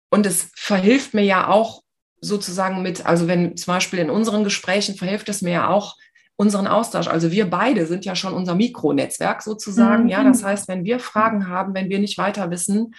und 0.09 0.25
es 0.25 0.51
verhilft 0.55 1.13
mir 1.13 1.23
ja 1.23 1.47
auch 1.47 1.83
sozusagen 2.19 2.81
mit, 2.81 3.05
also 3.05 3.27
wenn 3.27 3.55
zum 3.57 3.73
Beispiel 3.73 3.99
in 3.99 4.09
unseren 4.09 4.43
Gesprächen 4.43 4.95
verhilft 4.95 5.29
es 5.29 5.41
mir 5.41 5.51
ja 5.51 5.67
auch, 5.69 5.95
unseren 6.37 6.67
Austausch. 6.67 7.07
Also 7.07 7.31
wir 7.31 7.49
beide 7.49 7.87
sind 7.87 8.05
ja 8.05 8.15
schon 8.15 8.33
unser 8.33 8.55
Mikronetzwerk 8.55 9.41
sozusagen. 9.41 10.03
Mhm. 10.03 10.09
Ja, 10.09 10.23
das 10.23 10.43
heißt, 10.43 10.67
wenn 10.67 10.85
wir 10.85 10.99
Fragen 10.99 11.49
haben, 11.49 11.73
wenn 11.73 11.89
wir 11.89 11.99
nicht 11.99 12.17
weiter 12.17 12.49
wissen 12.51 12.93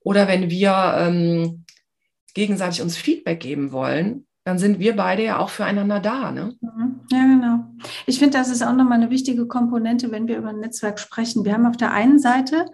oder 0.00 0.28
wenn 0.28 0.50
wir 0.50 0.94
ähm, 0.96 1.64
gegenseitig 2.32 2.82
uns 2.82 2.96
Feedback 2.96 3.40
geben 3.40 3.72
wollen, 3.72 4.25
dann 4.46 4.60
sind 4.60 4.78
wir 4.78 4.94
beide 4.94 5.24
ja 5.24 5.40
auch 5.40 5.50
füreinander 5.50 5.98
da. 5.98 6.30
Ne? 6.30 6.56
Mhm. 6.60 7.00
Ja, 7.10 7.24
genau. 7.24 7.64
Ich 8.06 8.20
finde, 8.20 8.38
das 8.38 8.48
ist 8.48 8.62
auch 8.62 8.72
nochmal 8.72 9.00
eine 9.00 9.10
wichtige 9.10 9.48
Komponente, 9.48 10.12
wenn 10.12 10.28
wir 10.28 10.38
über 10.38 10.50
ein 10.50 10.60
Netzwerk 10.60 11.00
sprechen. 11.00 11.44
Wir 11.44 11.52
haben 11.52 11.66
auf 11.66 11.76
der 11.76 11.92
einen 11.92 12.20
Seite 12.20 12.66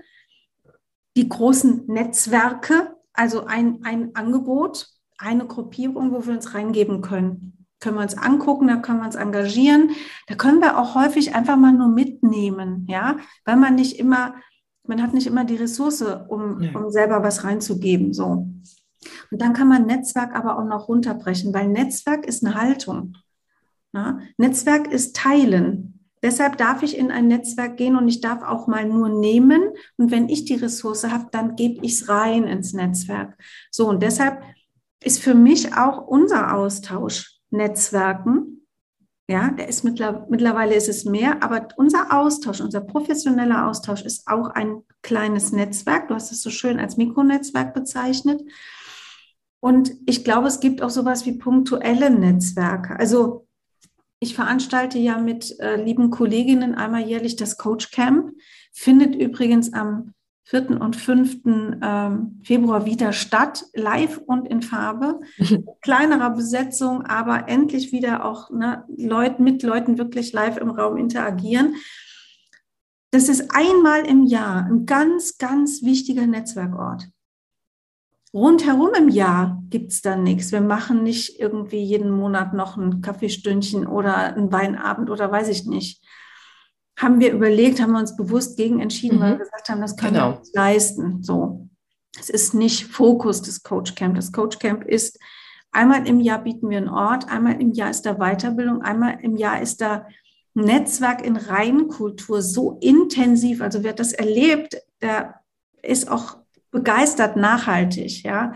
die 1.16 1.30
großen 1.30 1.86
Netzwerke, 1.86 2.94
also 3.14 3.46
ein, 3.46 3.78
ein 3.84 4.14
Angebot, 4.14 4.88
eine 5.16 5.46
Gruppierung, 5.46 6.12
wo 6.12 6.26
wir 6.26 6.34
uns 6.34 6.52
reingeben 6.52 7.00
können. 7.00 7.66
Können 7.80 7.96
wir 7.96 8.02
uns 8.02 8.18
angucken, 8.18 8.68
da 8.68 8.76
können 8.76 8.98
wir 8.98 9.06
uns 9.06 9.14
engagieren. 9.14 9.92
Da 10.26 10.34
können 10.34 10.60
wir 10.60 10.78
auch 10.78 10.94
häufig 10.94 11.34
einfach 11.34 11.56
mal 11.56 11.72
nur 11.72 11.88
mitnehmen, 11.88 12.86
ja, 12.86 13.16
weil 13.46 13.56
man 13.56 13.76
nicht 13.76 13.98
immer, 13.98 14.34
man 14.86 15.02
hat 15.02 15.14
nicht 15.14 15.26
immer 15.26 15.44
die 15.46 15.56
Ressource, 15.56 16.02
um, 16.02 16.60
ja. 16.60 16.78
um 16.78 16.90
selber 16.90 17.22
was 17.22 17.44
reinzugeben, 17.44 18.12
so. 18.12 18.46
Und 19.30 19.40
dann 19.42 19.52
kann 19.52 19.68
man 19.68 19.86
Netzwerk 19.86 20.34
aber 20.34 20.58
auch 20.58 20.64
noch 20.64 20.88
runterbrechen, 20.88 21.52
weil 21.54 21.68
Netzwerk 21.68 22.26
ist 22.26 22.44
eine 22.44 22.54
Haltung. 22.54 23.16
Ja? 23.92 24.20
Netzwerk 24.36 24.90
ist 24.92 25.16
Teilen. 25.16 26.00
Deshalb 26.22 26.56
darf 26.56 26.84
ich 26.84 26.96
in 26.96 27.10
ein 27.10 27.26
Netzwerk 27.26 27.76
gehen 27.76 27.96
und 27.96 28.06
ich 28.06 28.20
darf 28.20 28.42
auch 28.42 28.68
mal 28.68 28.84
nur 28.84 29.08
nehmen. 29.08 29.62
Und 29.96 30.12
wenn 30.12 30.28
ich 30.28 30.44
die 30.44 30.54
Ressource 30.54 31.04
habe, 31.04 31.26
dann 31.32 31.56
gebe 31.56 31.84
ich 31.84 31.94
es 31.94 32.08
rein 32.08 32.44
ins 32.44 32.72
Netzwerk. 32.72 33.36
So, 33.72 33.88
und 33.88 34.02
deshalb 34.02 34.40
ist 35.02 35.20
für 35.20 35.34
mich 35.34 35.74
auch 35.76 36.06
unser 36.06 36.54
Austausch 36.54 37.40
Netzwerken. 37.50 38.66
Ja, 39.28 39.50
der 39.50 39.68
ist 39.68 39.82
mittlerweile 39.82 40.74
ist 40.74 40.88
es 40.88 41.04
mehr, 41.04 41.42
aber 41.42 41.68
unser 41.76 42.12
Austausch, 42.12 42.60
unser 42.60 42.82
professioneller 42.82 43.66
Austausch 43.68 44.02
ist 44.02 44.26
auch 44.28 44.48
ein 44.48 44.82
kleines 45.00 45.52
Netzwerk. 45.52 46.08
Du 46.08 46.14
hast 46.14 46.32
es 46.32 46.42
so 46.42 46.50
schön 46.50 46.78
als 46.78 46.96
Mikronetzwerk 46.96 47.74
bezeichnet. 47.74 48.42
Und 49.62 49.92
ich 50.06 50.24
glaube, 50.24 50.48
es 50.48 50.58
gibt 50.58 50.82
auch 50.82 50.90
sowas 50.90 51.24
wie 51.24 51.38
punktuelle 51.38 52.10
Netzwerke. 52.10 52.98
Also 52.98 53.46
ich 54.18 54.34
veranstalte 54.34 54.98
ja 54.98 55.18
mit 55.18 55.56
äh, 55.60 55.80
lieben 55.80 56.10
Kolleginnen 56.10 56.74
einmal 56.74 57.02
jährlich 57.02 57.36
das 57.36 57.58
Coach 57.58 57.92
Camp, 57.92 58.32
findet 58.72 59.14
übrigens 59.14 59.72
am 59.72 60.14
4. 60.46 60.80
und 60.80 60.96
5. 60.96 61.36
Ähm, 61.80 62.40
Februar 62.42 62.86
wieder 62.86 63.12
statt, 63.12 63.64
live 63.72 64.18
und 64.18 64.48
in 64.48 64.62
Farbe. 64.62 65.20
Kleinerer 65.80 66.30
Besetzung, 66.30 67.02
aber 67.02 67.48
endlich 67.48 67.92
wieder 67.92 68.24
auch 68.24 68.50
ne, 68.50 68.84
Leut, 68.96 69.38
mit 69.38 69.62
Leuten 69.62 69.96
wirklich 69.96 70.32
live 70.32 70.56
im 70.56 70.70
Raum 70.70 70.96
interagieren. 70.96 71.76
Das 73.12 73.28
ist 73.28 73.54
einmal 73.54 74.06
im 74.06 74.24
Jahr 74.24 74.66
ein 74.66 74.86
ganz, 74.86 75.38
ganz 75.38 75.84
wichtiger 75.84 76.26
Netzwerkort. 76.26 77.11
Rundherum 78.34 78.90
im 78.96 79.08
Jahr 79.08 79.62
gibt 79.68 79.92
es 79.92 80.00
dann 80.00 80.22
nichts. 80.22 80.52
Wir 80.52 80.62
machen 80.62 81.02
nicht 81.02 81.38
irgendwie 81.38 81.82
jeden 81.82 82.10
Monat 82.10 82.54
noch 82.54 82.76
ein 82.76 83.02
Kaffeestündchen 83.02 83.86
oder 83.86 84.34
einen 84.34 84.50
Weinabend 84.50 85.10
oder 85.10 85.30
weiß 85.30 85.48
ich 85.48 85.66
nicht 85.66 86.02
haben 86.96 87.20
wir 87.20 87.32
überlegt, 87.32 87.80
haben 87.80 87.92
wir 87.92 87.98
uns 87.98 88.16
bewusst 88.16 88.56
gegen 88.56 88.80
entschieden, 88.80 89.18
mhm. 89.18 89.22
weil 89.22 89.32
wir 89.32 89.38
gesagt 89.38 89.68
haben, 89.68 89.80
das 89.80 89.96
können 89.96 90.14
genau. 90.14 90.30
wir 90.30 90.38
uns 90.38 90.52
leisten. 90.54 91.22
So. 91.22 91.68
Es 92.18 92.28
ist 92.28 92.54
nicht 92.54 92.86
Fokus 92.86 93.42
des 93.42 93.62
Coach 93.62 93.94
Camp. 93.94 94.14
Das 94.16 94.32
Coach 94.32 94.58
Camp 94.58 94.84
ist 94.84 95.18
einmal 95.70 96.06
im 96.06 96.20
Jahr 96.20 96.42
bieten 96.42 96.68
wir 96.68 96.78
einen 96.78 96.88
Ort, 96.88 97.28
einmal 97.30 97.60
im 97.60 97.72
Jahr 97.72 97.90
ist 97.90 98.02
da 98.02 98.14
Weiterbildung, 98.14 98.82
einmal 98.82 99.18
im 99.22 99.36
Jahr 99.36 99.60
ist 99.60 99.80
da 99.80 100.06
Netzwerk 100.54 101.24
in 101.24 101.36
Reinkultur 101.36 102.42
so 102.42 102.78
intensiv. 102.82 103.62
Also 103.62 103.82
wer 103.82 103.94
das 103.94 104.12
erlebt, 104.12 104.76
der 105.00 105.40
ist 105.82 106.10
auch 106.10 106.36
begeistert 106.72 107.36
nachhaltig, 107.36 108.24
ja. 108.24 108.54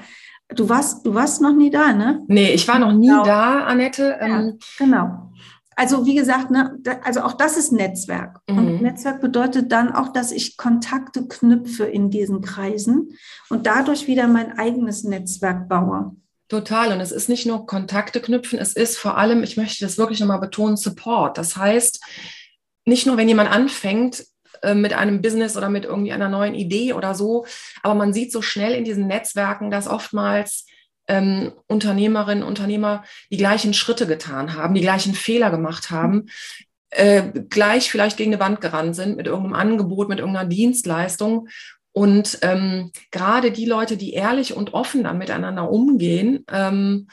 Du 0.48 0.68
warst, 0.68 1.06
du 1.06 1.14
warst 1.14 1.40
noch 1.40 1.54
nie 1.54 1.70
da, 1.70 1.92
ne? 1.92 2.24
Nee, 2.28 2.52
ich 2.52 2.66
war 2.66 2.78
noch 2.78 2.92
nie 2.92 3.08
genau. 3.08 3.24
da, 3.24 3.64
Annette. 3.64 4.16
Ja, 4.20 4.40
ähm, 4.40 4.58
genau. 4.78 5.32
Also 5.78 6.06
wie 6.06 6.14
gesagt, 6.14 6.50
ne, 6.50 6.78
also 7.04 7.20
auch 7.20 7.34
das 7.34 7.58
ist 7.58 7.70
Netzwerk. 7.70 8.40
Mhm. 8.48 8.58
Und 8.58 8.82
Netzwerk 8.82 9.20
bedeutet 9.20 9.70
dann 9.70 9.92
auch, 9.92 10.12
dass 10.12 10.32
ich 10.32 10.56
Kontakte 10.56 11.28
knüpfe 11.28 11.84
in 11.84 12.10
diesen 12.10 12.40
Kreisen 12.40 13.10
und 13.50 13.66
dadurch 13.66 14.06
wieder 14.06 14.26
mein 14.26 14.58
eigenes 14.58 15.04
Netzwerk 15.04 15.68
baue. 15.68 16.16
Total. 16.48 16.92
Und 16.92 17.00
es 17.00 17.12
ist 17.12 17.28
nicht 17.28 17.44
nur 17.44 17.66
Kontakte 17.66 18.20
knüpfen, 18.20 18.58
es 18.58 18.74
ist 18.74 18.96
vor 18.96 19.18
allem, 19.18 19.42
ich 19.42 19.56
möchte 19.56 19.84
das 19.84 19.98
wirklich 19.98 20.20
nochmal 20.20 20.40
betonen, 20.40 20.76
Support. 20.76 21.36
Das 21.36 21.56
heißt, 21.56 22.02
nicht 22.86 23.06
nur, 23.06 23.16
wenn 23.16 23.28
jemand 23.28 23.50
anfängt, 23.50 24.24
äh, 24.66 24.74
mit 24.74 24.92
einem 24.92 25.22
Business 25.22 25.56
oder 25.56 25.70
mit 25.70 25.84
irgendwie 25.84 26.12
einer 26.12 26.28
neuen 26.28 26.54
Idee 26.54 26.92
oder 26.92 27.14
so. 27.14 27.46
Aber 27.82 27.94
man 27.94 28.12
sieht 28.12 28.32
so 28.32 28.42
schnell 28.42 28.74
in 28.74 28.84
diesen 28.84 29.06
Netzwerken, 29.06 29.70
dass 29.70 29.86
oftmals 29.88 30.66
ähm, 31.08 31.52
Unternehmerinnen, 31.68 32.42
Unternehmer 32.42 33.04
die 33.30 33.36
gleichen 33.36 33.74
Schritte 33.74 34.06
getan 34.06 34.54
haben, 34.54 34.74
die 34.74 34.80
gleichen 34.80 35.14
Fehler 35.14 35.50
gemacht 35.50 35.90
haben, 35.90 36.26
äh, 36.90 37.22
gleich 37.48 37.90
vielleicht 37.90 38.16
gegen 38.16 38.32
eine 38.32 38.40
Wand 38.40 38.60
gerannt 38.60 38.96
sind 38.96 39.16
mit 39.16 39.26
irgendeinem 39.26 39.54
Angebot, 39.54 40.08
mit 40.08 40.18
irgendeiner 40.18 40.48
Dienstleistung. 40.48 41.48
Und 41.92 42.38
ähm, 42.42 42.90
gerade 43.10 43.52
die 43.52 43.66
Leute, 43.66 43.96
die 43.96 44.12
ehrlich 44.12 44.54
und 44.54 44.74
offen 44.74 45.04
dann 45.04 45.18
miteinander 45.18 45.70
umgehen, 45.70 46.44
ähm, 46.52 47.08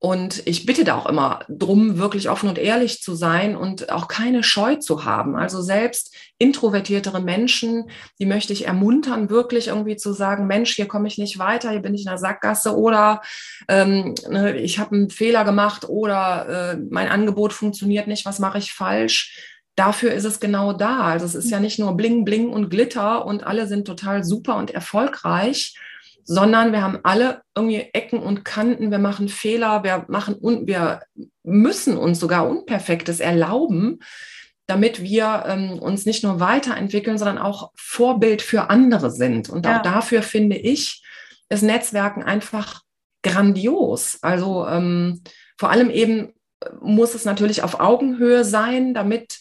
und 0.00 0.46
ich 0.46 0.64
bitte 0.64 0.84
da 0.84 0.96
auch 0.96 1.06
immer 1.06 1.40
drum, 1.48 1.98
wirklich 1.98 2.30
offen 2.30 2.48
und 2.48 2.56
ehrlich 2.56 3.02
zu 3.02 3.16
sein 3.16 3.56
und 3.56 3.90
auch 3.90 4.06
keine 4.06 4.44
Scheu 4.44 4.76
zu 4.76 5.04
haben. 5.04 5.34
Also 5.34 5.60
selbst 5.60 6.14
introvertiertere 6.38 7.20
Menschen, 7.20 7.90
die 8.20 8.26
möchte 8.26 8.52
ich 8.52 8.66
ermuntern, 8.66 9.28
wirklich 9.28 9.68
irgendwie 9.68 9.96
zu 9.96 10.12
sagen, 10.12 10.46
Mensch, 10.46 10.76
hier 10.76 10.86
komme 10.86 11.08
ich 11.08 11.18
nicht 11.18 11.40
weiter, 11.40 11.70
hier 11.72 11.82
bin 11.82 11.94
ich 11.94 12.02
in 12.02 12.10
der 12.10 12.18
Sackgasse 12.18 12.76
oder 12.76 13.22
ähm, 13.66 14.14
ne, 14.28 14.56
ich 14.56 14.78
habe 14.78 14.94
einen 14.94 15.10
Fehler 15.10 15.44
gemacht 15.44 15.88
oder 15.88 16.74
äh, 16.74 16.76
mein 16.90 17.08
Angebot 17.08 17.52
funktioniert 17.52 18.06
nicht, 18.06 18.24
was 18.24 18.38
mache 18.38 18.58
ich 18.58 18.72
falsch? 18.72 19.36
Dafür 19.74 20.12
ist 20.12 20.24
es 20.24 20.38
genau 20.38 20.72
da. 20.72 21.00
Also 21.00 21.26
es 21.26 21.34
ist 21.34 21.50
ja 21.50 21.58
nicht 21.58 21.80
nur 21.80 21.96
Bling, 21.96 22.24
Bling 22.24 22.50
und 22.50 22.70
Glitter 22.70 23.26
und 23.26 23.44
alle 23.44 23.66
sind 23.66 23.84
total 23.84 24.22
super 24.22 24.56
und 24.56 24.70
erfolgreich, 24.70 25.74
sondern 26.30 26.72
wir 26.72 26.82
haben 26.82 26.98
alle 27.04 27.40
irgendwie 27.56 27.88
Ecken 27.94 28.18
und 28.18 28.44
Kanten, 28.44 28.90
wir 28.90 28.98
machen 28.98 29.30
Fehler, 29.30 29.82
wir 29.82 30.04
machen 30.08 30.34
und 30.34 30.66
wir 30.66 31.00
müssen 31.42 31.96
uns 31.96 32.20
sogar 32.20 32.46
Unperfektes 32.46 33.20
erlauben, 33.20 34.00
damit 34.66 35.02
wir 35.02 35.44
ähm, 35.46 35.78
uns 35.78 36.04
nicht 36.04 36.22
nur 36.22 36.38
weiterentwickeln, 36.38 37.16
sondern 37.16 37.38
auch 37.38 37.72
Vorbild 37.76 38.42
für 38.42 38.68
andere 38.68 39.10
sind. 39.10 39.48
Und 39.48 39.64
ja. 39.64 39.78
auch 39.78 39.82
dafür 39.82 40.20
finde 40.20 40.56
ich, 40.56 41.02
ist 41.48 41.62
Netzwerken 41.62 42.22
einfach 42.22 42.82
grandios. 43.22 44.18
Also 44.20 44.66
ähm, 44.68 45.22
vor 45.56 45.70
allem 45.70 45.88
eben 45.88 46.34
muss 46.82 47.14
es 47.14 47.24
natürlich 47.24 47.62
auf 47.62 47.80
Augenhöhe 47.80 48.44
sein, 48.44 48.92
damit 48.92 49.38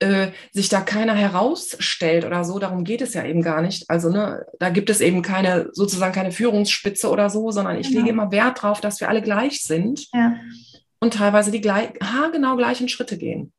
äh, 0.00 0.28
sich 0.52 0.68
da 0.68 0.80
keiner 0.80 1.14
herausstellt 1.14 2.24
oder 2.24 2.44
so. 2.44 2.58
Darum 2.58 2.84
geht 2.84 3.02
es 3.02 3.14
ja 3.14 3.24
eben 3.24 3.42
gar 3.42 3.62
nicht. 3.62 3.88
Also 3.90 4.10
ne, 4.10 4.46
da 4.58 4.70
gibt 4.70 4.90
es 4.90 5.00
eben 5.00 5.22
keine 5.22 5.70
sozusagen 5.72 6.14
keine 6.14 6.32
Führungsspitze 6.32 7.10
oder 7.10 7.30
so, 7.30 7.50
sondern 7.50 7.78
ich 7.78 7.88
genau. 7.88 8.00
lege 8.00 8.10
immer 8.10 8.30
Wert 8.30 8.58
darauf, 8.62 8.80
dass 8.80 9.00
wir 9.00 9.08
alle 9.08 9.22
gleich 9.22 9.62
sind 9.62 10.06
ja. 10.12 10.36
und 11.00 11.14
teilweise 11.14 11.50
die 11.50 11.60
gleich, 11.60 11.90
genau 12.32 12.56
gleichen 12.56 12.88
Schritte 12.88 13.18
gehen. 13.18 13.52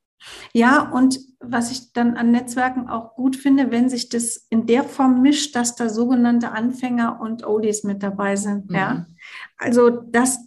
Ja, 0.53 0.89
und 0.89 1.17
was 1.39 1.71
ich 1.71 1.93
dann 1.93 2.17
an 2.17 2.31
Netzwerken 2.31 2.89
auch 2.89 3.15
gut 3.15 3.35
finde, 3.37 3.71
wenn 3.71 3.89
sich 3.89 4.09
das 4.09 4.45
in 4.49 4.65
der 4.65 4.83
Form 4.83 5.21
mischt, 5.21 5.55
dass 5.55 5.75
da 5.75 5.87
sogenannte 5.87 6.51
Anfänger 6.51 7.19
und 7.21 7.45
Oldies 7.45 7.83
mit 7.83 8.03
dabei 8.03 8.35
sind. 8.35 8.69
Mhm. 8.69 8.75
Ja, 8.75 9.05
also 9.57 9.89
das 9.89 10.39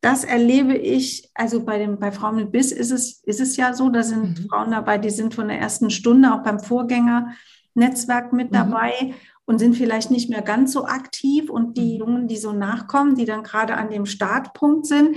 das 0.00 0.24
erlebe 0.24 0.74
ich, 0.76 1.30
also 1.34 1.64
bei, 1.64 1.78
dem, 1.78 1.98
bei 1.98 2.10
Frauen 2.10 2.36
mit 2.36 2.52
Biss 2.52 2.72
ist 2.72 2.90
es, 2.90 3.22
ist 3.24 3.40
es 3.40 3.56
ja 3.56 3.74
so, 3.74 3.90
da 3.90 4.02
sind 4.02 4.40
mhm. 4.40 4.48
Frauen 4.48 4.70
dabei, 4.70 4.98
die 4.98 5.10
sind 5.10 5.34
von 5.34 5.48
der 5.48 5.58
ersten 5.58 5.90
Stunde 5.90 6.32
auch 6.32 6.42
beim 6.42 6.58
Vorgängernetzwerk 6.58 8.32
mit 8.32 8.50
mhm. 8.50 8.54
dabei 8.54 8.92
mhm. 9.02 9.14
und 9.44 9.58
sind 9.58 9.76
vielleicht 9.76 10.10
nicht 10.10 10.30
mehr 10.30 10.42
ganz 10.42 10.72
so 10.72 10.86
aktiv. 10.86 11.50
Und 11.50 11.76
die 11.76 11.94
mhm. 11.94 11.98
Jungen, 11.98 12.28
die 12.28 12.38
so 12.38 12.52
nachkommen, 12.52 13.14
die 13.14 13.26
dann 13.26 13.42
gerade 13.42 13.76
an 13.76 13.90
dem 13.90 14.06
Startpunkt 14.06 14.86
sind, 14.86 15.16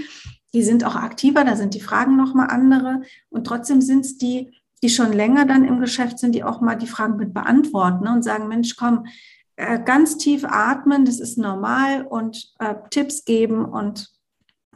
die 0.53 0.63
sind 0.63 0.83
auch 0.83 0.95
aktiver, 0.95 1.45
da 1.45 1.55
sind 1.55 1.73
die 1.73 1.81
Fragen 1.81 2.17
nochmal 2.17 2.47
andere. 2.49 3.01
Und 3.29 3.47
trotzdem 3.47 3.81
sind 3.81 4.05
es 4.05 4.17
die, 4.17 4.51
die 4.83 4.89
schon 4.89 5.13
länger 5.13 5.45
dann 5.45 5.63
im 5.63 5.79
Geschäft 5.79 6.19
sind, 6.19 6.35
die 6.35 6.43
auch 6.43 6.59
mal 6.59 6.75
die 6.75 6.87
Fragen 6.87 7.15
mit 7.15 7.33
beantworten 7.33 8.03
ne, 8.03 8.11
und 8.11 8.23
sagen, 8.23 8.49
Mensch, 8.49 8.75
komm, 8.75 9.05
äh, 9.55 9.79
ganz 9.81 10.17
tief 10.17 10.43
atmen, 10.45 11.05
das 11.05 11.21
ist 11.21 11.37
normal 11.37 12.05
und 12.05 12.53
äh, 12.59 12.75
Tipps 12.89 13.23
geben 13.23 13.63
und 13.63 14.12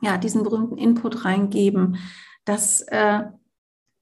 ja, 0.02 0.18
diesen 0.18 0.44
berühmten 0.44 0.78
Input 0.78 1.26
reingeben. 1.26 1.98
Das, 2.46 2.82
äh, 2.82 3.24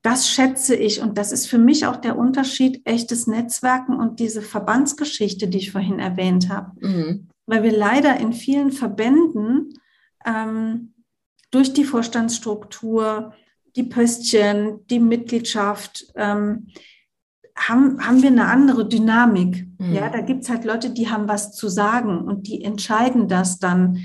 das 0.02 0.30
schätze 0.30 0.76
ich 0.76 1.02
und 1.02 1.18
das 1.18 1.32
ist 1.32 1.48
für 1.48 1.58
mich 1.58 1.88
auch 1.88 1.96
der 1.96 2.18
Unterschied 2.18 2.82
echtes 2.86 3.28
Netzwerken 3.28 3.96
und 3.96 4.20
diese 4.20 4.42
Verbandsgeschichte, 4.42 5.48
die 5.48 5.58
ich 5.58 5.72
vorhin 5.72 6.00
erwähnt 6.00 6.50
habe. 6.50 6.72
Mhm. 6.80 7.28
Weil 7.48 7.64
wir 7.64 7.76
leider 7.76 8.18
in 8.18 8.34
vielen 8.34 8.72
Verbänden 8.72 9.74
ähm, 10.26 10.94
durch 11.52 11.74
die 11.74 11.86
Vorstandsstruktur, 11.86 13.34
die 13.76 13.84
Pöstchen, 13.84 14.86
die 14.88 15.00
Mitgliedschaft, 15.00 16.06
ähm, 16.16 16.68
haben, 17.58 18.06
haben 18.06 18.22
wir 18.22 18.30
eine 18.30 18.48
andere 18.48 18.88
Dynamik. 18.88 19.68
Mhm. 19.80 19.94
Ja, 19.94 20.10
da 20.10 20.22
gibt 20.22 20.44
es 20.44 20.50
halt 20.50 20.66
Leute, 20.66 20.90
die 20.90 21.10
haben 21.10 21.28
was 21.28 21.54
zu 21.54 21.70
sagen 21.70 22.20
und 22.20 22.48
die 22.48 22.64
entscheiden 22.64 23.28
das 23.28 23.60
dann. 23.60 24.00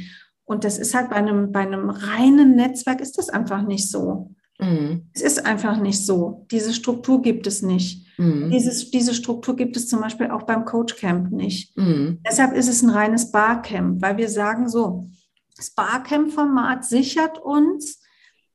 Und 0.51 0.65
das 0.65 0.79
ist 0.79 0.97
halt 0.97 1.11
bei 1.11 1.15
einem, 1.15 1.53
bei 1.53 1.61
einem 1.61 1.91
reinen 1.91 2.57
Netzwerk 2.57 3.01
ist 3.01 3.19
das 3.19 3.29
einfach 3.29 3.63
nicht 3.63 3.89
so. 3.89 4.35
Mhm. 4.59 5.09
Es 5.13 5.23
ist 5.23 5.47
einfach 5.47 5.81
nicht 5.81 6.05
so. 6.05 6.45
Diese 6.51 6.75
Struktur 6.75 7.23
gibt 7.23 7.47
es 7.47 7.63
nicht. 7.63 8.05
Mhm. 8.19 8.51
Dieses, 8.51 8.91
diese 8.91 9.15
Struktur 9.15 9.55
gibt 9.55 9.77
es 9.77 9.87
zum 9.87 10.01
Beispiel 10.01 10.29
auch 10.33 10.43
beim 10.43 10.65
Coach 10.65 10.97
Camp 10.97 11.31
nicht. 11.31 11.79
Mhm. 11.79 12.19
Deshalb 12.29 12.53
ist 12.55 12.69
es 12.69 12.83
ein 12.83 12.91
reines 12.91 13.31
Barcamp, 13.31 14.03
weil 14.03 14.17
wir 14.17 14.29
sagen 14.29 14.69
so, 14.69 15.09
Das 15.57 15.71
Barcamp-Format 15.71 16.85
sichert 16.85 17.39
uns, 17.39 18.03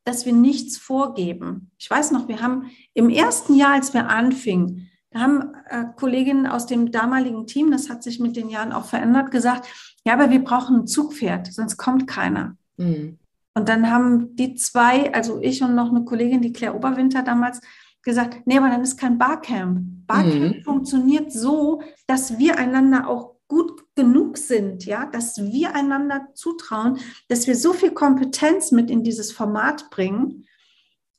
dass 0.04 0.26
wir 0.26 0.34
nichts 0.34 0.76
vorgeben. 0.78 1.72
Ich 1.78 1.90
weiß 1.90 2.12
noch, 2.12 2.28
wir 2.28 2.42
haben 2.42 2.72
im 2.94 3.10
ersten 3.10 3.56
Jahr, 3.56 3.72
als 3.72 3.94
wir 3.94 4.10
anfingen, 4.10 4.90
da 5.12 5.22
haben 5.22 5.54
äh, 5.70 5.86
Kolleginnen 5.96 6.46
aus 6.46 6.66
dem 6.66 6.92
damaligen 6.92 7.48
Team, 7.48 7.72
das 7.72 7.90
hat 7.90 8.04
sich 8.04 8.20
mit 8.20 8.36
den 8.36 8.50
Jahren 8.50 8.74
auch 8.74 8.84
verändert, 8.84 9.32
gesagt, 9.32 9.70
ja, 10.06 10.14
aber 10.14 10.30
wir 10.30 10.44
brauchen 10.44 10.82
ein 10.82 10.88
Zugpferd, 10.88 11.52
sonst 11.52 11.78
kommt 11.78 12.08
keiner. 12.08 12.56
Mhm. 12.78 13.18
Und 13.54 13.70
dann 13.70 13.90
haben 13.90 14.36
die 14.36 14.56
zwei, 14.56 15.14
also 15.14 15.40
ich 15.42 15.64
und 15.64 15.76
noch 15.76 15.90
eine 15.90 16.04
Kollegin, 16.04 16.42
die 16.42 16.54
Claire 16.54 16.76
Oberwinter 16.76 17.24
damals, 17.24 17.62
gesagt, 18.04 18.46
nee, 18.46 18.58
aber 18.58 18.70
dann 18.70 18.82
ist 18.82 18.98
kein 18.98 19.18
Barcamp. 19.18 19.80
Barcamp 20.06 20.58
mhm. 20.58 20.64
funktioniert 20.64 21.32
so, 21.32 21.82
dass 22.06 22.38
wir 22.38 22.58
einander 22.58 23.08
auch 23.08 23.36
gut 23.48 23.84
genug 23.96 24.38
sind, 24.38 24.86
ja, 24.86 25.06
dass 25.06 25.38
wir 25.38 25.76
einander 25.76 26.28
zutrauen, 26.34 27.00
dass 27.28 27.48
wir 27.48 27.56
so 27.56 27.74
viel 27.74 27.92
Kompetenz 27.92 28.72
mit 28.72 28.90
in 28.90 29.04
dieses 29.04 29.32
Format 29.32 29.90
bringen, 29.90 30.46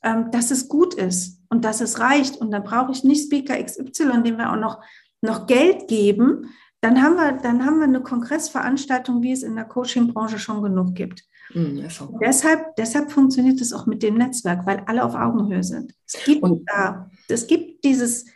ähm, 0.03 0.31
dass 0.31 0.51
es 0.51 0.69
gut 0.69 0.95
ist 0.95 1.41
und 1.49 1.65
dass 1.65 1.81
es 1.81 2.01
reicht. 2.01 2.37
Und 2.37 2.51
dann 2.51 2.65
brauche 2.65 2.93
ich 2.93 3.05
nicht 3.05 3.27
Speaker 3.27 3.63
XY, 3.63 4.23
dem 4.23 4.39
wir 4.39 4.53
auch 4.53 4.57
noch, 4.57 4.81
noch 5.21 5.47
Geld 5.47 5.89
geben. 5.89 6.51
Dann 6.87 7.03
haben, 7.03 7.17
wir, 7.17 7.33
dann 7.33 7.67
haben 7.67 7.79
wir 7.79 7.89
eine 7.89 8.01
Kongressveranstaltung, 8.01 9.21
wie 9.21 9.33
es 9.33 9.43
in 9.43 9.57
der 9.57 9.65
Coaching-Branche 9.65 10.39
schon 10.39 10.63
genug 10.63 10.95
gibt. 10.95 11.25
Mhm, 11.53 11.89
deshalb, 12.21 12.77
deshalb 12.77 13.11
funktioniert 13.11 13.61
es 13.61 13.73
auch 13.73 13.87
mit 13.87 14.05
dem 14.05 14.15
Netzwerk, 14.15 14.65
weil 14.67 14.85
alle 14.87 15.03
auf 15.03 15.17
Augenhöhe 15.17 15.65
sind. 15.65 15.93
Es 16.07 16.23
gibt 16.23 16.45
und, 16.45 16.65
da, 16.69 17.11
es 17.27 17.49
gibt 17.49 17.83
dieses, 17.83 18.27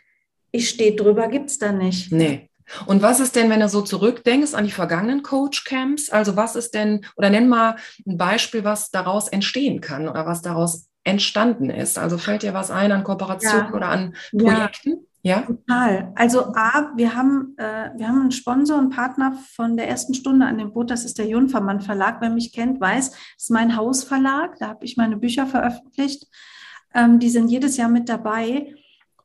ich 0.51 0.67
stehe 0.67 0.97
drüber, 0.97 1.29
gibt 1.29 1.49
es 1.49 1.59
da 1.59 1.71
nicht. 1.71 2.11
Nee. 2.11 2.49
Und 2.87 3.01
was 3.01 3.21
ist 3.21 3.37
denn, 3.37 3.49
wenn 3.49 3.61
du 3.61 3.69
so 3.69 3.83
zurückdenkst 3.83 4.53
an 4.53 4.65
die 4.65 4.71
vergangenen 4.71 5.23
Coach-Camps? 5.23 6.09
Also 6.09 6.35
was 6.35 6.57
ist 6.57 6.73
denn, 6.73 7.05
oder 7.15 7.29
nenn 7.29 7.47
mal 7.47 7.77
ein 8.05 8.17
Beispiel, 8.17 8.65
was 8.65 8.91
daraus 8.91 9.29
entstehen 9.29 9.79
kann 9.79 10.09
oder 10.09 10.25
was 10.25 10.41
daraus 10.41 10.89
entstanden 11.05 11.69
ist. 11.69 11.97
Also 11.97 12.17
fällt 12.17 12.43
dir 12.43 12.53
was 12.53 12.69
ein 12.69 12.91
an 12.91 13.05
Kooperationen 13.05 13.67
ja. 13.67 13.73
oder 13.73 13.87
an 13.87 14.15
Projekten? 14.37 14.89
Ja. 14.89 15.10
Total. 15.45 16.11
Also 16.15 16.53
A, 16.55 16.91
wir 16.95 17.15
haben, 17.15 17.55
äh, 17.57 17.91
wir 17.95 18.07
haben 18.07 18.21
einen 18.21 18.31
Sponsor 18.31 18.77
und 18.77 18.89
Partner 18.89 19.33
von 19.55 19.77
der 19.77 19.87
ersten 19.87 20.13
Stunde 20.13 20.47
an 20.47 20.57
dem 20.57 20.73
Boot, 20.73 20.89
das 20.89 21.05
ist 21.05 21.19
der 21.19 21.27
Junfermann 21.27 21.81
Verlag. 21.81 22.21
Wer 22.21 22.31
mich 22.31 22.51
kennt, 22.53 22.81
weiß, 22.81 23.11
das 23.11 23.19
ist 23.37 23.51
mein 23.51 23.75
Hausverlag, 23.75 24.57
da 24.59 24.69
habe 24.69 24.83
ich 24.83 24.97
meine 24.97 25.17
Bücher 25.17 25.45
veröffentlicht. 25.45 26.27
Ähm, 26.93 27.19
die 27.19 27.29
sind 27.29 27.49
jedes 27.49 27.77
Jahr 27.77 27.89
mit 27.89 28.09
dabei. 28.09 28.73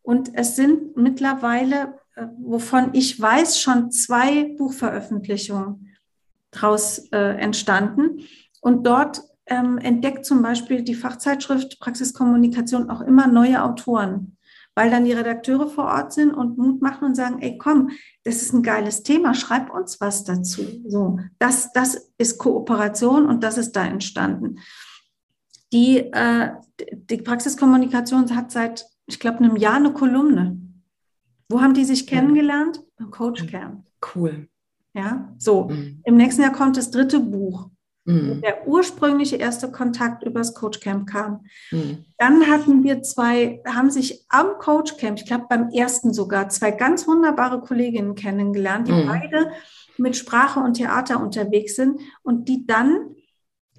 Und 0.03 0.31
es 0.35 0.55
sind 0.55 0.97
mittlerweile, 0.97 1.99
äh, 2.15 2.27
wovon 2.39 2.91
ich 2.93 3.21
weiß, 3.21 3.59
schon 3.59 3.91
zwei 3.91 4.55
Buchveröffentlichungen 4.57 5.97
daraus 6.51 7.09
äh, 7.11 7.37
entstanden. 7.39 8.21
Und 8.61 8.87
dort 8.87 9.23
ähm, 9.47 9.79
entdeckt 9.79 10.27
zum 10.27 10.43
Beispiel 10.43 10.83
die 10.83 10.95
Fachzeitschrift 10.95 11.81
Praxiskommunikation 11.81 12.91
auch 12.91 13.01
immer 13.01 13.27
neue 13.27 13.63
Autoren, 13.63 14.36
weil 14.77 14.91
dann 14.91 15.07
die 15.07 15.13
Redakteure 15.13 15.69
vor 15.69 15.87
Ort 15.87 16.13
sind 16.13 16.33
und 16.33 16.59
Mut 16.59 16.83
machen 16.83 17.07
und 17.07 17.15
sagen, 17.15 17.41
ey, 17.41 17.57
komm, 17.57 17.91
das 18.25 18.43
ist 18.43 18.53
ein 18.53 18.63
geiles 18.63 19.03
Thema, 19.03 19.33
schreib 19.35 19.73
uns 19.73 20.01
was 20.01 20.23
dazu. 20.25 20.63
So, 20.87 21.19
das, 21.39 21.73
das 21.73 22.13
ist 22.19 22.39
Kooperation 22.39 23.27
und 23.27 23.43
das 23.43 23.57
ist 23.57 23.73
da 23.73 23.87
entstanden. 23.87 24.59
Die, 25.73 25.99
äh, 26.13 26.51
die 26.93 27.17
Praxiskommunikation 27.17 28.37
hat 28.37 28.53
seit, 28.53 28.87
ich 29.07 29.19
glaube, 29.19 29.39
einem 29.39 29.57
Jahr 29.57 29.77
eine 29.77 29.93
Kolumne. 29.95 30.61
Wo 31.49 31.63
haben 31.63 31.75
die 31.75 31.85
sich 31.85 32.07
kennengelernt? 32.07 32.83
Beim 32.99 33.11
Coachcamp. 33.11 33.85
Cool. 34.15 34.49
Ja, 34.93 35.35
so. 35.39 35.69
Mhm. 35.69 36.03
Im 36.05 36.17
nächsten 36.17 36.43
Jahr 36.43 36.53
kommt 36.53 36.77
das 36.77 36.91
dritte 36.91 37.21
Buch 37.21 37.71
mhm. 38.07 38.41
der 38.41 38.67
ursprüngliche 38.67 39.37
erste 39.37 39.71
Kontakt 39.71 40.23
übers 40.23 40.55
Coachcamp 40.55 41.09
kam. 41.09 41.45
Mhm. 41.71 42.05
Dann 42.19 42.47
hatten 42.47 42.85
wir 42.85 43.03
zwei, 43.03 43.61
haben 43.67 43.91
sich 43.91 44.25
am 44.29 44.59
Coachcamp, 44.59 45.19
ich 45.19 45.27
glaube 45.27 45.47
beim 45.49 45.71
ersten 45.71 46.15
sogar, 46.15 46.49
zwei 46.49 46.71
ganz 46.71 47.07
wunderbare 47.07 47.61
Kolleginnen 47.61 48.15
kennengelernt, 48.15 48.89
die 48.89 48.93
mhm. 48.93 49.07
beide 49.09 49.51
mit 49.99 50.17
Sprache 50.17 50.61
und 50.61 50.75
Theater 50.75 51.21
unterwegs 51.21 51.77
sind 51.77 52.01
und 52.23 52.49
die 52.49 52.67
dann 52.67 53.15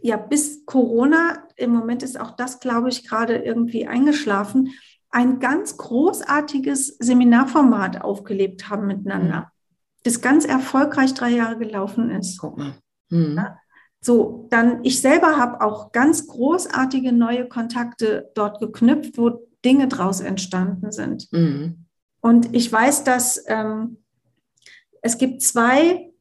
ja 0.02 0.18
bis 0.18 0.66
Corona, 0.66 1.44
im 1.56 1.72
Moment 1.72 2.04
ist 2.04 2.20
auch 2.20 2.32
das, 2.32 2.60
glaube 2.60 2.90
ich, 2.90 3.08
gerade 3.08 3.38
irgendwie 3.38 3.88
eingeschlafen, 3.88 4.74
ein 5.10 5.40
ganz 5.40 5.78
großartiges 5.78 6.98
Seminarformat 7.00 8.02
aufgelebt 8.02 8.70
haben 8.70 8.88
miteinander, 8.88 9.40
mhm. 9.40 10.02
das 10.04 10.22
ganz 10.22 10.46
erfolgreich 10.46 11.14
drei 11.14 11.30
Jahre 11.30 11.58
gelaufen 11.58 12.10
ist. 12.12 12.38
Guck 12.40 12.58
mal. 12.58 12.76
Mhm. 13.10 13.36
Ja? 13.38 13.58
So, 14.02 14.48
dann 14.50 14.84
ich 14.84 15.02
selber 15.02 15.38
habe 15.38 15.62
auch 15.62 15.92
ganz 15.92 16.28
großartige 16.28 17.12
neue 17.12 17.48
Kontakte 17.48 18.32
dort 18.36 18.60
geknüpft, 18.60 19.18
wo 19.18 19.48
Dinge 19.66 19.88
draus 19.88 20.22
entstanden 20.22 20.92
sind. 20.92 21.32
Mhm. 21.32 21.86
Und 22.22 22.56
ich 22.56 22.72
weiß, 22.72 23.04
dass 23.04 23.44
ähm, 23.48 23.98
es 25.02 25.18
gibt 25.18 25.42
zwei 25.42 26.12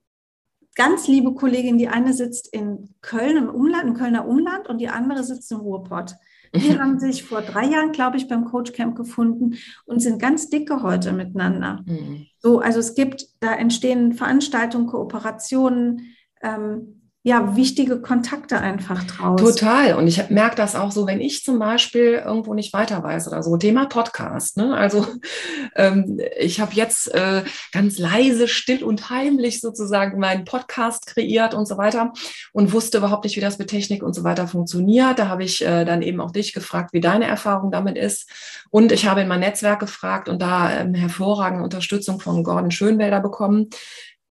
ganz 0.75 1.09
liebe 1.09 1.35
Kolleginnen. 1.35 1.79
Die 1.79 1.89
eine 1.89 2.13
sitzt 2.13 2.53
in 2.53 2.95
Köln 3.01 3.37
im 3.37 3.49
Umland, 3.49 3.85
im 3.85 3.95
Kölner 3.95 4.27
Umland, 4.27 4.69
und 4.69 4.79
die 4.79 4.89
andere 4.89 5.25
sitzt 5.25 5.51
im 5.51 5.59
Ruhrpott. 5.59 6.15
Die 6.55 6.61
haben 6.79 7.01
sich 7.01 7.25
vor 7.25 7.43
drei 7.43 7.67
Jahren, 7.67 7.93
glaube 7.93 8.17
ich, 8.17 8.29
beim 8.29 8.45
Coach 8.45 8.73
Camp 8.73 8.97
gefunden 8.97 9.57
und 9.85 10.01
sind 10.01 10.21
ganz 10.21 10.49
dicke 10.49 10.83
heute 10.83 11.13
miteinander. 11.13 11.83
Mhm. 11.87 12.27
So, 12.39 12.61
also 12.61 12.79
es 12.79 12.95
gibt, 12.95 13.27
da 13.41 13.55
entstehen 13.55 14.13
Veranstaltungen, 14.13 14.87
Kooperationen. 14.87 16.15
Ähm, 16.43 17.06
ja, 17.27 17.57
wichtige 17.57 18.01
Kontakte 18.01 18.61
einfach 18.61 19.03
draus. 19.03 19.41
Total. 19.41 19.95
Und 19.97 20.07
ich 20.07 20.31
merke 20.31 20.55
das 20.55 20.77
auch 20.77 20.93
so, 20.93 21.09
wenn 21.09 21.21
ich 21.21 21.43
zum 21.43 21.59
Beispiel 21.59 22.23
irgendwo 22.25 22.55
nicht 22.55 22.73
weiter 22.73 23.03
weiß 23.03 23.27
oder 23.27 23.43
so. 23.43 23.57
Thema 23.57 23.87
Podcast. 23.87 24.57
Ne? 24.57 24.77
Also 24.77 25.05
ähm, 25.75 26.21
ich 26.39 26.61
habe 26.61 26.75
jetzt 26.75 27.13
äh, 27.13 27.43
ganz 27.73 27.99
leise, 27.99 28.47
still 28.47 28.85
und 28.85 29.11
heimlich 29.11 29.61
sozusagen 29.61 30.21
meinen 30.21 30.45
Podcast 30.45 31.09
kreiert 31.09 31.53
und 31.53 31.67
so 31.67 31.77
weiter 31.77 32.13
und 32.53 32.73
wusste 32.73 32.99
überhaupt 32.99 33.25
nicht, 33.25 33.35
wie 33.35 33.41
das 33.41 33.59
mit 33.59 33.71
Technik 33.71 34.05
und 34.05 34.15
so 34.15 34.23
weiter 34.23 34.47
funktioniert. 34.47 35.19
Da 35.19 35.27
habe 35.27 35.43
ich 35.43 35.67
äh, 35.67 35.85
dann 35.85 36.03
eben 36.03 36.21
auch 36.21 36.31
dich 36.31 36.53
gefragt, 36.53 36.93
wie 36.93 37.01
deine 37.01 37.27
Erfahrung 37.27 37.73
damit 37.73 37.99
ist. 37.99 38.31
Und 38.71 38.93
ich 38.93 39.05
habe 39.05 39.23
in 39.23 39.29
mein 39.29 39.41
Netzwerk 39.41 39.81
gefragt 39.81 40.29
und 40.29 40.41
da 40.41 40.71
ähm, 40.79 40.95
hervorragende 40.95 41.65
Unterstützung 41.65 42.21
von 42.21 42.45
Gordon 42.45 42.71
Schönwälder 42.71 43.19
bekommen, 43.19 43.69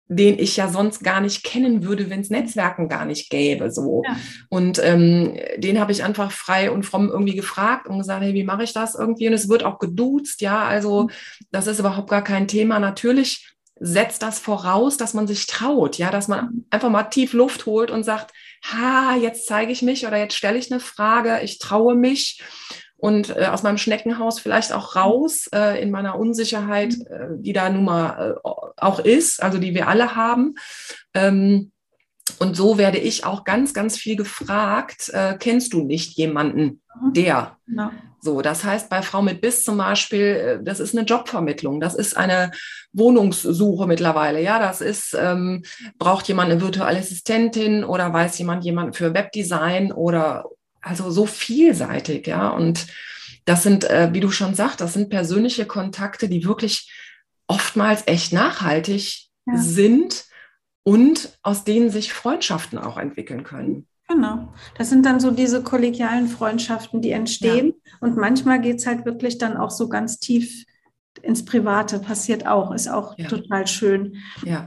den 0.08 0.38
ich 0.38 0.56
ja 0.56 0.68
sonst 0.68 1.02
gar 1.02 1.20
nicht 1.20 1.42
kennen 1.42 1.84
würde, 1.84 2.10
wenn 2.10 2.20
es 2.20 2.30
Netzwerken 2.30 2.88
gar 2.88 3.04
nicht 3.04 3.30
gäbe. 3.30 3.70
So. 3.70 4.02
Ja. 4.04 4.16
Und 4.48 4.78
ähm, 4.82 5.36
den 5.56 5.80
habe 5.80 5.92
ich 5.92 6.04
einfach 6.04 6.32
frei 6.32 6.70
und 6.70 6.84
fromm 6.84 7.08
irgendwie 7.08 7.36
gefragt 7.36 7.86
und 7.86 7.98
gesagt, 7.98 8.22
hey, 8.22 8.34
wie 8.34 8.44
mache 8.44 8.64
ich 8.64 8.72
das 8.72 8.94
irgendwie? 8.94 9.28
Und 9.28 9.34
es 9.34 9.48
wird 9.48 9.64
auch 9.64 9.78
geduzt, 9.78 10.40
ja, 10.40 10.64
also 10.64 11.04
mhm. 11.04 11.10
das 11.50 11.66
ist 11.66 11.78
überhaupt 11.78 12.10
gar 12.10 12.24
kein 12.24 12.48
Thema. 12.48 12.78
Natürlich 12.78 13.48
setzt 13.80 14.22
das 14.22 14.38
voraus, 14.38 14.96
dass 14.96 15.14
man 15.14 15.26
sich 15.26 15.46
traut, 15.46 15.98
ja, 15.98 16.10
dass 16.10 16.28
man 16.28 16.44
mhm. 16.44 16.64
einfach 16.70 16.90
mal 16.90 17.04
tief 17.04 17.32
Luft 17.32 17.66
holt 17.66 17.90
und 17.90 18.04
sagt, 18.04 18.32
ha, 18.64 19.16
jetzt 19.16 19.46
zeige 19.46 19.72
ich 19.72 19.82
mich 19.82 20.06
oder 20.06 20.18
jetzt 20.18 20.36
stelle 20.36 20.58
ich 20.58 20.70
eine 20.70 20.80
Frage, 20.80 21.40
ich 21.42 21.58
traue 21.58 21.94
mich 21.94 22.40
und 23.02 23.36
äh, 23.36 23.46
aus 23.46 23.64
meinem 23.64 23.78
Schneckenhaus 23.78 24.38
vielleicht 24.38 24.72
auch 24.72 24.94
raus 24.94 25.48
äh, 25.52 25.82
in 25.82 25.90
meiner 25.90 26.16
Unsicherheit, 26.16 26.94
mhm. 26.96 27.06
äh, 27.10 27.42
die 27.42 27.52
da 27.52 27.68
nun 27.68 27.84
mal 27.84 28.36
äh, 28.44 28.48
auch 28.76 29.00
ist, 29.00 29.42
also 29.42 29.58
die 29.58 29.74
wir 29.74 29.88
alle 29.88 30.14
haben. 30.14 30.54
Ähm, 31.12 31.72
und 32.38 32.56
so 32.56 32.78
werde 32.78 32.98
ich 32.98 33.26
auch 33.26 33.42
ganz, 33.42 33.74
ganz 33.74 33.96
viel 33.96 34.14
gefragt, 34.14 35.08
äh, 35.12 35.36
kennst 35.36 35.72
du 35.72 35.82
nicht 35.82 36.16
jemanden, 36.16 36.80
mhm. 37.00 37.12
der? 37.12 37.56
Ja. 37.66 37.90
So, 38.20 38.40
das 38.40 38.62
heißt, 38.62 38.88
bei 38.88 39.02
Frau 39.02 39.20
mit 39.20 39.40
Biss 39.40 39.64
zum 39.64 39.78
Beispiel, 39.78 40.20
äh, 40.20 40.62
das 40.62 40.78
ist 40.78 40.96
eine 40.96 41.04
Jobvermittlung, 41.04 41.80
das 41.80 41.96
ist 41.96 42.16
eine 42.16 42.52
Wohnungssuche 42.92 43.88
mittlerweile, 43.88 44.40
ja, 44.40 44.60
das 44.60 44.80
ist, 44.80 45.16
ähm, 45.18 45.64
braucht 45.98 46.28
jemand 46.28 46.52
eine 46.52 46.60
virtuelle 46.60 47.00
Assistentin 47.00 47.82
oder 47.82 48.12
weiß 48.12 48.38
jemand 48.38 48.64
jemand 48.64 48.94
für 48.94 49.12
Webdesign 49.12 49.90
oder 49.90 50.44
also 50.82 51.10
so 51.10 51.26
vielseitig, 51.26 52.26
ja. 52.26 52.50
Und 52.50 52.86
das 53.44 53.62
sind, 53.62 53.84
äh, 53.84 54.10
wie 54.12 54.20
du 54.20 54.30
schon 54.30 54.54
sagst, 54.54 54.80
das 54.80 54.92
sind 54.92 55.08
persönliche 55.08 55.66
Kontakte, 55.66 56.28
die 56.28 56.44
wirklich 56.44 56.92
oftmals 57.46 58.02
echt 58.06 58.32
nachhaltig 58.32 59.28
ja. 59.46 59.56
sind 59.56 60.24
und 60.84 61.38
aus 61.42 61.64
denen 61.64 61.90
sich 61.90 62.12
Freundschaften 62.12 62.78
auch 62.78 62.98
entwickeln 62.98 63.44
können. 63.44 63.86
Genau. 64.08 64.52
Das 64.76 64.90
sind 64.90 65.06
dann 65.06 65.20
so 65.20 65.30
diese 65.30 65.62
kollegialen 65.62 66.28
Freundschaften, 66.28 67.00
die 67.00 67.12
entstehen. 67.12 67.74
Ja. 67.84 67.92
Und 68.00 68.16
manchmal 68.16 68.60
geht 68.60 68.78
es 68.78 68.86
halt 68.86 69.06
wirklich 69.06 69.38
dann 69.38 69.56
auch 69.56 69.70
so 69.70 69.88
ganz 69.88 70.18
tief 70.18 70.64
ins 71.22 71.44
Private. 71.44 71.98
Passiert 71.98 72.46
auch, 72.46 72.72
ist 72.72 72.88
auch 72.88 73.16
ja. 73.16 73.28
total 73.28 73.66
schön. 73.66 74.16
Ja. 74.44 74.66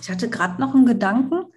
Ich 0.00 0.10
hatte 0.10 0.30
gerade 0.30 0.58
noch 0.60 0.74
einen 0.74 0.86
Gedanken, 0.86 1.52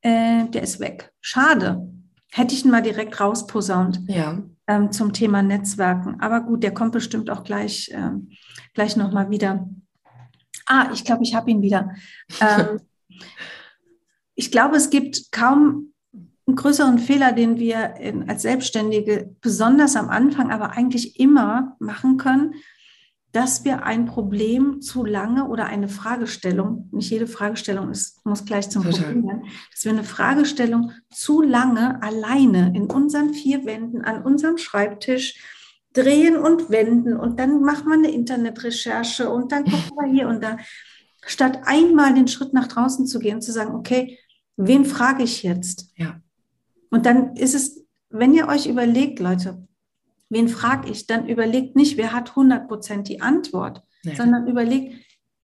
äh, 0.00 0.46
der 0.48 0.62
ist 0.62 0.80
weg. 0.80 1.12
Schade. 1.20 1.88
Hätte 2.36 2.52
ich 2.52 2.64
ihn 2.64 2.72
mal 2.72 2.82
direkt 2.82 3.20
rausposaunt 3.20 4.00
ja. 4.08 4.42
ähm, 4.66 4.90
zum 4.90 5.12
Thema 5.12 5.40
Netzwerken. 5.40 6.20
Aber 6.20 6.40
gut, 6.40 6.64
der 6.64 6.74
kommt 6.74 6.90
bestimmt 6.90 7.30
auch 7.30 7.44
gleich, 7.44 7.90
ähm, 7.94 8.30
gleich 8.74 8.96
nochmal 8.96 9.30
wieder. 9.30 9.68
Ah, 10.66 10.88
ich 10.92 11.04
glaube, 11.04 11.22
ich 11.22 11.36
habe 11.36 11.52
ihn 11.52 11.62
wieder. 11.62 11.94
Ähm, 12.40 12.80
ich 14.34 14.50
glaube, 14.50 14.76
es 14.76 14.90
gibt 14.90 15.30
kaum 15.30 15.92
einen 16.48 16.56
größeren 16.56 16.98
Fehler, 16.98 17.30
den 17.30 17.60
wir 17.60 17.94
in, 18.00 18.28
als 18.28 18.42
Selbstständige 18.42 19.36
besonders 19.40 19.94
am 19.94 20.08
Anfang, 20.08 20.50
aber 20.50 20.72
eigentlich 20.72 21.20
immer 21.20 21.76
machen 21.78 22.16
können, 22.16 22.54
dass 23.34 23.64
wir 23.64 23.82
ein 23.82 24.06
Problem 24.06 24.80
zu 24.80 25.04
lange 25.04 25.48
oder 25.48 25.66
eine 25.66 25.88
Fragestellung, 25.88 26.88
nicht 26.92 27.10
jede 27.10 27.26
Fragestellung 27.26 27.90
ist, 27.90 28.24
muss 28.24 28.44
gleich 28.44 28.70
zum 28.70 28.84
Total. 28.84 29.00
Problem 29.00 29.26
werden, 29.26 29.42
dass 29.72 29.84
wir 29.84 29.90
eine 29.90 30.04
Fragestellung 30.04 30.92
zu 31.10 31.42
lange 31.42 32.00
alleine 32.00 32.72
in 32.76 32.84
unseren 32.84 33.34
vier 33.34 33.66
Wänden 33.66 34.02
an 34.02 34.22
unserem 34.22 34.56
Schreibtisch 34.56 35.34
drehen 35.92 36.36
und 36.36 36.70
wenden 36.70 37.16
und 37.16 37.40
dann 37.40 37.62
macht 37.62 37.86
man 37.86 38.04
eine 38.04 38.12
Internetrecherche 38.12 39.28
und 39.28 39.50
dann 39.50 39.64
guckt 39.64 39.96
man 39.96 40.12
hier 40.12 40.28
und 40.28 40.40
da, 40.40 40.56
statt 41.26 41.62
einmal 41.64 42.14
den 42.14 42.28
Schritt 42.28 42.52
nach 42.52 42.68
draußen 42.68 43.04
zu 43.04 43.18
gehen, 43.18 43.42
zu 43.42 43.50
sagen, 43.50 43.74
okay, 43.74 44.16
wen 44.56 44.84
frage 44.84 45.24
ich 45.24 45.42
jetzt? 45.42 45.90
Ja. 45.96 46.20
Und 46.90 47.04
dann 47.04 47.34
ist 47.34 47.56
es, 47.56 47.84
wenn 48.10 48.32
ihr 48.32 48.46
euch 48.46 48.66
überlegt, 48.66 49.18
Leute, 49.18 49.66
wen 50.28 50.48
frage 50.48 50.90
ich, 50.90 51.06
dann 51.06 51.28
überlegt 51.28 51.76
nicht, 51.76 51.96
wer 51.96 52.12
hat 52.12 52.30
100 52.30 52.68
Prozent 52.68 53.08
die 53.08 53.20
Antwort, 53.20 53.82
nee. 54.04 54.14
sondern 54.14 54.46
überlegt, 54.46 54.94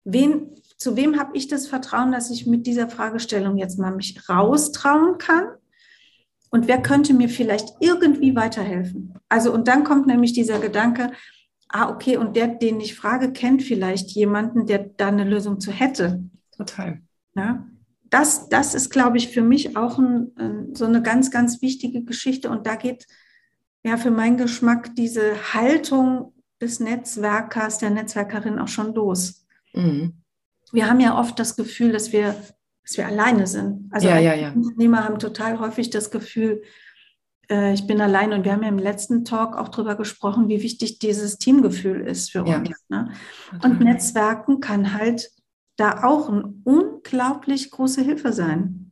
wen, 0.05 0.55
zu 0.77 0.97
wem 0.97 1.19
habe 1.19 1.37
ich 1.37 1.49
das 1.49 1.67
Vertrauen, 1.67 2.13
dass 2.13 2.31
ich 2.31 2.47
mit 2.47 2.67
dieser 2.67 2.89
Fragestellung 2.89 3.59
jetzt 3.59 3.79
mal 3.79 3.95
mich 3.95 4.29
raustrauen 4.29 5.19
kann? 5.19 5.45
Und 6.51 6.67
wer 6.67 6.83
könnte 6.83 7.15
mir 7.15 7.29
vielleicht 7.29 7.69
irgendwie 7.81 8.35
weiterhelfen? 8.35 9.15
Also, 9.29 9.53
und 9.53 9.69
dann 9.69 9.85
kommt 9.85 10.07
nämlich 10.07 10.33
dieser 10.33 10.59
Gedanke, 10.59 11.13
ah, 11.69 11.91
okay, 11.91 12.17
und 12.17 12.35
der, 12.35 12.49
den 12.49 12.81
ich 12.81 12.97
frage, 12.97 13.33
kennt 13.33 13.63
vielleicht 13.63 14.11
jemanden, 14.11 14.67
der 14.67 14.91
da 14.97 15.09
eine 15.09 15.25
Lösung 15.25 15.61
zu 15.61 15.71
hätte. 15.71 16.25
Total. 16.57 17.01
Ja, 17.37 17.67
das, 18.11 18.49
das 18.49 18.75
ist, 18.75 18.91
glaube 18.91 19.17
ich, 19.17 19.29
für 19.29 19.43
mich 19.43 19.77
auch 19.77 19.99
ein, 19.99 20.75
so 20.75 20.85
eine 20.85 21.01
ganz, 21.01 21.31
ganz 21.31 21.63
wichtige 21.63 22.03
Geschichte. 22.03 22.51
Und 22.51 22.67
da 22.67 22.75
geht 22.75 23.07
ja 23.85 23.97
für 23.97 24.11
meinen 24.11 24.37
Geschmack 24.37 24.95
diese 24.95 25.55
Haltung 25.55 26.35
des 26.61 26.81
Netzwerkers, 26.81 27.79
der 27.79 27.91
Netzwerkerin 27.91 28.59
auch 28.59 28.69
schon 28.69 28.95
los. 28.95 29.47
Mhm. 29.73 30.15
Wir 30.73 30.89
haben 30.89 31.01
ja 31.01 31.19
oft 31.19 31.39
das 31.39 31.57
Gefühl, 31.57 31.93
dass 31.93 32.13
wir, 32.13 32.35
dass 32.85 32.97
wir 32.97 33.07
alleine 33.07 33.47
sind. 33.47 33.89
Also 33.91 34.09
ja, 34.09 34.19
ja, 34.19 34.35
ja. 34.35 34.53
Unternehmer 34.53 35.05
haben 35.05 35.19
total 35.19 35.59
häufig 35.59 35.91
das 35.91 36.11
Gefühl, 36.11 36.63
äh, 37.51 37.73
ich 37.73 37.87
bin 37.87 38.01
allein. 38.01 38.33
Und 38.33 38.45
wir 38.45 38.53
haben 38.53 38.63
ja 38.63 38.69
im 38.69 38.79
letzten 38.79 39.25
Talk 39.25 39.57
auch 39.57 39.69
darüber 39.69 39.97
gesprochen, 39.97 40.49
wie 40.49 40.63
wichtig 40.63 40.99
dieses 40.99 41.39
Teamgefühl 41.39 42.03
ist 42.03 42.31
für 42.31 42.45
uns. 42.45 42.71
Ne? 42.89 43.11
Und 43.65 43.81
Netzwerken 43.81 44.61
kann 44.61 44.95
halt 44.95 45.31
da 45.77 46.05
auch 46.05 46.29
eine 46.29 46.55
unglaublich 46.65 47.71
große 47.71 48.03
Hilfe 48.03 48.33
sein. 48.33 48.90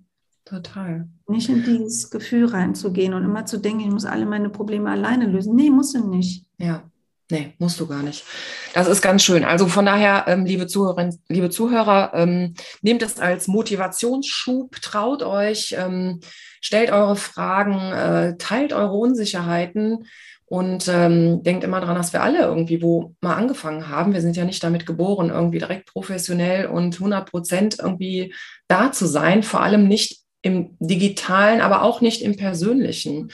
Total. 0.48 1.06
Nicht 1.26 1.50
in 1.50 1.62
dieses 1.62 2.08
Gefühl 2.08 2.46
reinzugehen 2.46 3.12
und 3.12 3.22
immer 3.22 3.44
zu 3.44 3.58
denken, 3.58 3.80
ich 3.80 3.90
muss 3.90 4.06
alle 4.06 4.24
meine 4.24 4.48
Probleme 4.48 4.90
alleine 4.90 5.26
lösen. 5.26 5.54
Nee, 5.54 5.68
musst 5.68 5.94
du 5.94 6.08
nicht. 6.08 6.46
Ja, 6.56 6.84
nee, 7.30 7.52
musst 7.58 7.78
du 7.78 7.86
gar 7.86 8.02
nicht. 8.02 8.24
Das 8.72 8.88
ist 8.88 9.02
ganz 9.02 9.22
schön. 9.22 9.44
Also 9.44 9.66
von 9.66 9.84
daher, 9.84 10.24
ähm, 10.26 10.46
liebe 10.46 10.66
Zuhörerinnen, 10.66 11.20
liebe 11.28 11.50
Zuhörer, 11.50 12.12
ähm, 12.14 12.54
nehmt 12.80 13.02
es 13.02 13.20
als 13.20 13.46
Motivationsschub, 13.46 14.76
traut 14.80 15.22
euch, 15.22 15.76
ähm, 15.78 16.20
stellt 16.62 16.90
eure 16.92 17.16
Fragen, 17.16 17.92
äh, 17.92 18.38
teilt 18.38 18.72
eure 18.72 18.96
Unsicherheiten 18.96 20.06
und 20.46 20.88
ähm, 20.88 21.42
denkt 21.42 21.62
immer 21.62 21.80
daran, 21.80 21.96
dass 21.96 22.14
wir 22.14 22.22
alle 22.22 22.40
irgendwie 22.40 22.80
wo 22.80 23.14
mal 23.20 23.34
angefangen 23.34 23.90
haben. 23.90 24.14
Wir 24.14 24.22
sind 24.22 24.34
ja 24.34 24.46
nicht 24.46 24.64
damit 24.64 24.86
geboren, 24.86 25.28
irgendwie 25.28 25.58
direkt 25.58 25.92
professionell 25.92 26.68
und 26.68 26.94
100 26.94 27.30
Prozent 27.30 27.76
irgendwie 27.78 28.32
da 28.66 28.92
zu 28.92 29.04
sein, 29.04 29.42
vor 29.42 29.60
allem 29.60 29.86
nicht 29.86 30.26
im 30.48 30.76
digitalen, 30.80 31.60
aber 31.60 31.82
auch 31.82 32.00
nicht 32.00 32.22
im 32.22 32.36
persönlichen. 32.36 33.30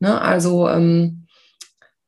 Ne? 0.00 0.20
Also 0.20 0.68
ähm, 0.68 1.26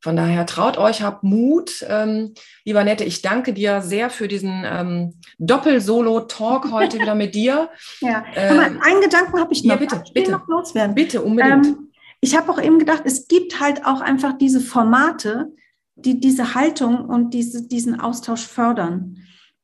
von 0.00 0.16
daher 0.16 0.46
traut 0.46 0.78
euch, 0.78 1.02
habt 1.02 1.24
Mut. 1.24 1.84
Ähm, 1.88 2.34
lieber 2.64 2.84
Nette, 2.84 3.04
ich 3.04 3.20
danke 3.20 3.52
dir 3.52 3.82
sehr 3.82 4.10
für 4.10 4.28
diesen 4.28 4.64
ähm, 4.64 5.14
Doppel-Solo-Talk 5.38 6.70
heute 6.70 6.98
wieder 6.98 7.14
mit 7.14 7.34
dir. 7.34 7.70
Ja, 8.00 8.24
ähm, 8.36 8.78
einen 8.80 9.00
Gedanken 9.00 9.40
habe 9.40 9.52
ich 9.52 9.64
noch. 9.64 9.74
Ja, 9.74 9.76
bitte, 9.76 10.02
ich 10.04 10.12
bitte. 10.12 10.30
noch 10.30 10.46
loswerden. 10.46 10.94
Bitte, 10.94 11.22
unbedingt. 11.22 11.66
Ähm, 11.66 11.88
ich 12.20 12.36
habe 12.36 12.50
auch 12.50 12.62
eben 12.62 12.78
gedacht, 12.78 13.02
es 13.04 13.26
gibt 13.26 13.60
halt 13.60 13.84
auch 13.84 14.00
einfach 14.00 14.38
diese 14.38 14.60
Formate, 14.60 15.52
die 15.96 16.20
diese 16.20 16.54
Haltung 16.54 17.04
und 17.04 17.34
diese, 17.34 17.66
diesen 17.66 17.98
Austausch 18.00 18.46
fördern. 18.46 19.18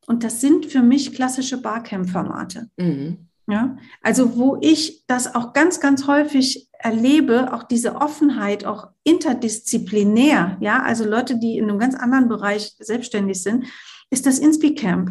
Und 0.06 0.24
das 0.24 0.40
sind 0.40 0.66
für 0.66 0.82
mich 0.82 1.14
klassische 1.14 1.60
Barcamp-Formate. 1.60 2.68
Mhm. 2.76 3.28
Ja, 3.46 3.76
also 4.00 4.36
wo 4.38 4.56
ich 4.62 5.04
das 5.06 5.34
auch 5.34 5.52
ganz, 5.52 5.78
ganz 5.78 6.06
häufig 6.06 6.68
erlebe, 6.78 7.52
auch 7.52 7.62
diese 7.62 7.96
Offenheit, 7.96 8.64
auch 8.64 8.88
interdisziplinär, 9.02 10.56
ja, 10.60 10.82
also 10.82 11.04
Leute, 11.04 11.38
die 11.38 11.58
in 11.58 11.68
einem 11.68 11.78
ganz 11.78 11.94
anderen 11.94 12.28
Bereich 12.28 12.74
selbstständig 12.78 13.42
sind, 13.42 13.66
ist 14.08 14.24
das 14.24 14.38
Inspi-Camp. 14.38 15.10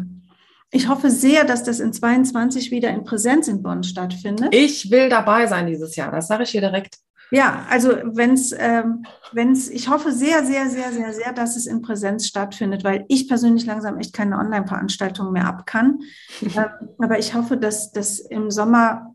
Ich 0.72 0.88
hoffe 0.88 1.10
sehr, 1.10 1.44
dass 1.44 1.62
das 1.62 1.78
in 1.78 1.92
22 1.92 2.72
wieder 2.72 2.90
in 2.90 3.04
Präsenz 3.04 3.46
in 3.46 3.62
Bonn 3.62 3.84
stattfindet. 3.84 4.52
Ich 4.52 4.90
will 4.90 5.08
dabei 5.08 5.46
sein 5.46 5.68
dieses 5.68 5.94
Jahr, 5.94 6.10
das 6.10 6.26
sage 6.26 6.42
ich 6.42 6.50
hier 6.50 6.62
direkt. 6.62 6.96
Ja, 7.30 7.66
also 7.68 7.90
wenn 8.04 8.32
es, 8.32 8.54
ähm, 8.56 9.04
wenn's, 9.32 9.68
ich 9.68 9.88
hoffe 9.88 10.12
sehr, 10.12 10.44
sehr, 10.44 10.68
sehr, 10.68 10.92
sehr, 10.92 11.12
sehr, 11.12 11.32
dass 11.32 11.56
es 11.56 11.66
in 11.66 11.82
Präsenz 11.82 12.26
stattfindet, 12.26 12.84
weil 12.84 13.04
ich 13.08 13.28
persönlich 13.28 13.66
langsam 13.66 13.98
echt 13.98 14.12
keine 14.12 14.38
Online-Veranstaltungen 14.38 15.32
mehr 15.32 15.46
ab 15.46 15.66
kann. 15.66 16.00
ähm, 16.42 16.88
aber 16.98 17.18
ich 17.18 17.34
hoffe, 17.34 17.56
dass 17.56 17.92
das 17.92 18.20
im 18.20 18.50
Sommer 18.50 19.14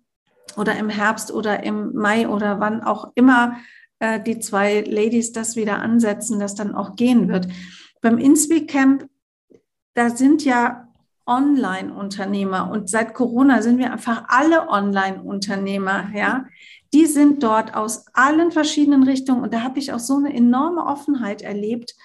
oder 0.57 0.75
im 0.77 0.89
Herbst 0.89 1.31
oder 1.31 1.63
im 1.63 1.93
Mai 1.93 2.27
oder 2.27 2.59
wann 2.59 2.81
auch 2.81 3.11
immer 3.15 3.57
äh, 3.99 4.19
die 4.19 4.39
zwei 4.39 4.81
Ladies 4.81 5.31
das 5.31 5.55
wieder 5.55 5.79
ansetzen, 5.79 6.39
dass 6.39 6.55
dann 6.55 6.75
auch 6.75 6.95
gehen 6.95 7.29
wird. 7.29 7.47
Beim 8.01 8.17
Inspeak 8.17 8.69
Camp, 8.69 9.07
da 9.93 10.09
sind 10.09 10.43
ja 10.43 10.87
Online-Unternehmer 11.25 12.71
und 12.71 12.89
seit 12.89 13.13
Corona 13.13 13.61
sind 13.61 13.77
wir 13.77 13.93
einfach 13.93 14.23
alle 14.29 14.67
Online-Unternehmer, 14.67 16.09
ja 16.15 16.45
die 16.93 17.05
sind 17.05 17.43
dort 17.43 17.75
aus 17.75 18.05
allen 18.13 18.51
verschiedenen 18.51 19.03
Richtungen 19.03 19.43
und 19.43 19.53
da 19.53 19.61
habe 19.61 19.79
ich 19.79 19.93
auch 19.93 19.99
so 19.99 20.17
eine 20.17 20.33
enorme 20.33 20.85
Offenheit 20.85 21.41
erlebt, 21.41 21.95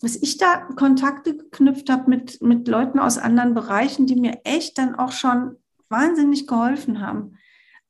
dass 0.00 0.16
ich 0.16 0.36
da 0.36 0.56
Kontakte 0.76 1.36
geknüpft 1.36 1.88
habe 1.90 2.10
mit, 2.10 2.42
mit 2.42 2.66
Leuten 2.66 2.98
aus 2.98 3.18
anderen 3.18 3.54
Bereichen, 3.54 4.06
die 4.06 4.16
mir 4.16 4.40
echt 4.44 4.78
dann 4.78 4.94
auch 4.94 5.12
schon 5.12 5.56
wahnsinnig 5.88 6.46
geholfen 6.46 7.00
haben. 7.00 7.38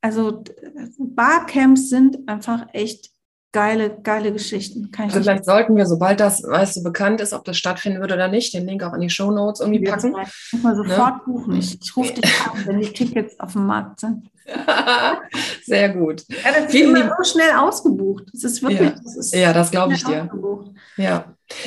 Also 0.03 0.43
Barcamps 0.99 1.89
sind 1.89 2.29
einfach 2.29 2.67
echt 2.73 3.12
geile, 3.53 3.99
geile 4.03 4.33
Geschichten. 4.33 4.91
also 4.97 5.21
vielleicht 5.21 5.45
sollten 5.45 5.77
wir, 5.77 5.87
sobald 5.87 6.21
das, 6.21 6.43
weißt 6.43 6.77
du, 6.77 6.83
bekannt 6.83 7.21
ist, 7.21 7.33
ob 7.33 7.45
das 7.45 7.59
stattfinden 7.59 8.01
wird 8.01 8.11
oder 8.11 8.29
nicht, 8.29 8.55
den 8.55 8.67
Link 8.67 8.83
auch 8.83 8.95
in 8.95 9.03
die 9.03 9.11
Show 9.11 9.31
Notes 9.31 9.61
irgendwie 9.61 9.85
packen. 9.85 10.15
Ich 10.19 10.53
muss 10.53 10.63
mal 10.63 10.75
ne? 10.75 10.89
sofort 10.89 11.15
ne? 11.15 11.33
buchen. 11.33 11.57
Ich, 11.57 11.79
ich 11.81 11.97
rufe 11.97 12.15
dich 12.15 12.41
an, 12.47 12.67
wenn 12.67 12.81
die 12.81 12.93
Tickets 12.93 13.39
auf 13.39 13.53
dem 13.53 13.67
Markt 13.67 14.01
sind. 14.01 14.31
Sehr 15.65 15.91
gut. 15.91 16.25
Ja, 16.29 16.51
das 16.53 16.65
ist 16.65 16.71
Vielen 16.73 16.97
immer 16.97 17.15
so 17.17 17.31
schnell 17.31 17.53
ausgebucht. 17.53 18.25
Das 18.33 18.43
ist 18.45 18.63
wirklich. 18.63 18.81
Ja, 18.81 19.01
das, 19.03 19.17
ist 19.17 19.35
ja, 19.35 19.53
das 19.53 19.71
glaube 19.71 19.95
ich 19.95 20.05
dir. 20.05 20.29
Ja. 20.97 21.05
ja. 21.05 21.25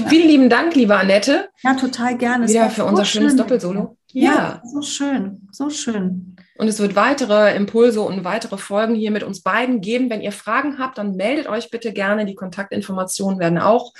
Vielen 0.08 0.28
lieben 0.28 0.50
Dank, 0.50 0.76
liebe 0.76 0.96
Annette. 0.96 1.50
Ja, 1.62 1.76
total 1.76 2.18
gerne. 2.18 2.52
Ja, 2.52 2.70
für 2.70 2.82
so 2.82 2.88
unser 2.88 3.06
schönes 3.06 3.36
Doppelsolo. 3.36 3.96
Ja. 4.12 4.34
ja, 4.34 4.62
so 4.64 4.82
schön, 4.82 5.48
so 5.52 5.70
schön. 5.70 6.35
Und 6.58 6.68
es 6.68 6.80
wird 6.80 6.96
weitere 6.96 7.54
Impulse 7.56 8.02
und 8.02 8.24
weitere 8.24 8.58
Folgen 8.58 8.96
hier 8.96 9.12
mit 9.12 9.24
uns 9.24 9.42
beiden 9.42 9.82
geben. 9.82 10.10
Wenn 10.10 10.22
ihr 10.22 10.32
Fragen 10.32 10.80
habt, 10.80 10.98
dann 10.98 11.16
meldet 11.16 11.48
euch 11.48 11.70
bitte 11.70 11.92
gerne. 11.92 12.26
Die 12.26 12.36
Kontaktinformationen 12.36 13.40
werden 13.40 13.58
auch 13.58 13.94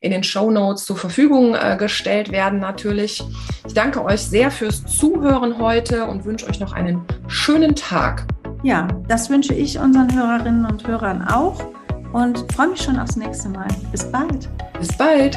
in 0.00 0.12
den 0.12 0.22
Show 0.22 0.50
Notes 0.50 0.84
zur 0.84 0.96
Verfügung 0.96 1.56
äh, 1.56 1.76
gestellt 1.76 2.30
werden, 2.30 2.60
natürlich. 2.60 3.22
Ich 3.66 3.74
danke 3.74 4.04
euch 4.04 4.20
sehr 4.20 4.50
fürs 4.50 4.84
Zuhören 4.86 5.58
heute 5.58 6.04
und 6.04 6.24
wünsche 6.24 6.46
euch 6.46 6.60
noch 6.60 6.72
einen 6.72 7.04
schönen 7.26 7.74
Tag. 7.74 8.26
Ja, 8.62 8.86
das 9.08 9.28
wünsche 9.28 9.54
ich 9.54 9.78
unseren 9.78 10.14
Hörerinnen 10.14 10.66
und 10.66 10.86
Hörern 10.86 11.22
auch 11.22 11.64
und 12.12 12.50
freue 12.52 12.68
mich 12.68 12.82
schon 12.82 12.98
aufs 12.98 13.16
nächste 13.16 13.48
Mal. 13.48 13.68
Bis 13.90 14.04
bald. 14.10 14.48
Bis 14.78 14.96
bald. 14.96 15.36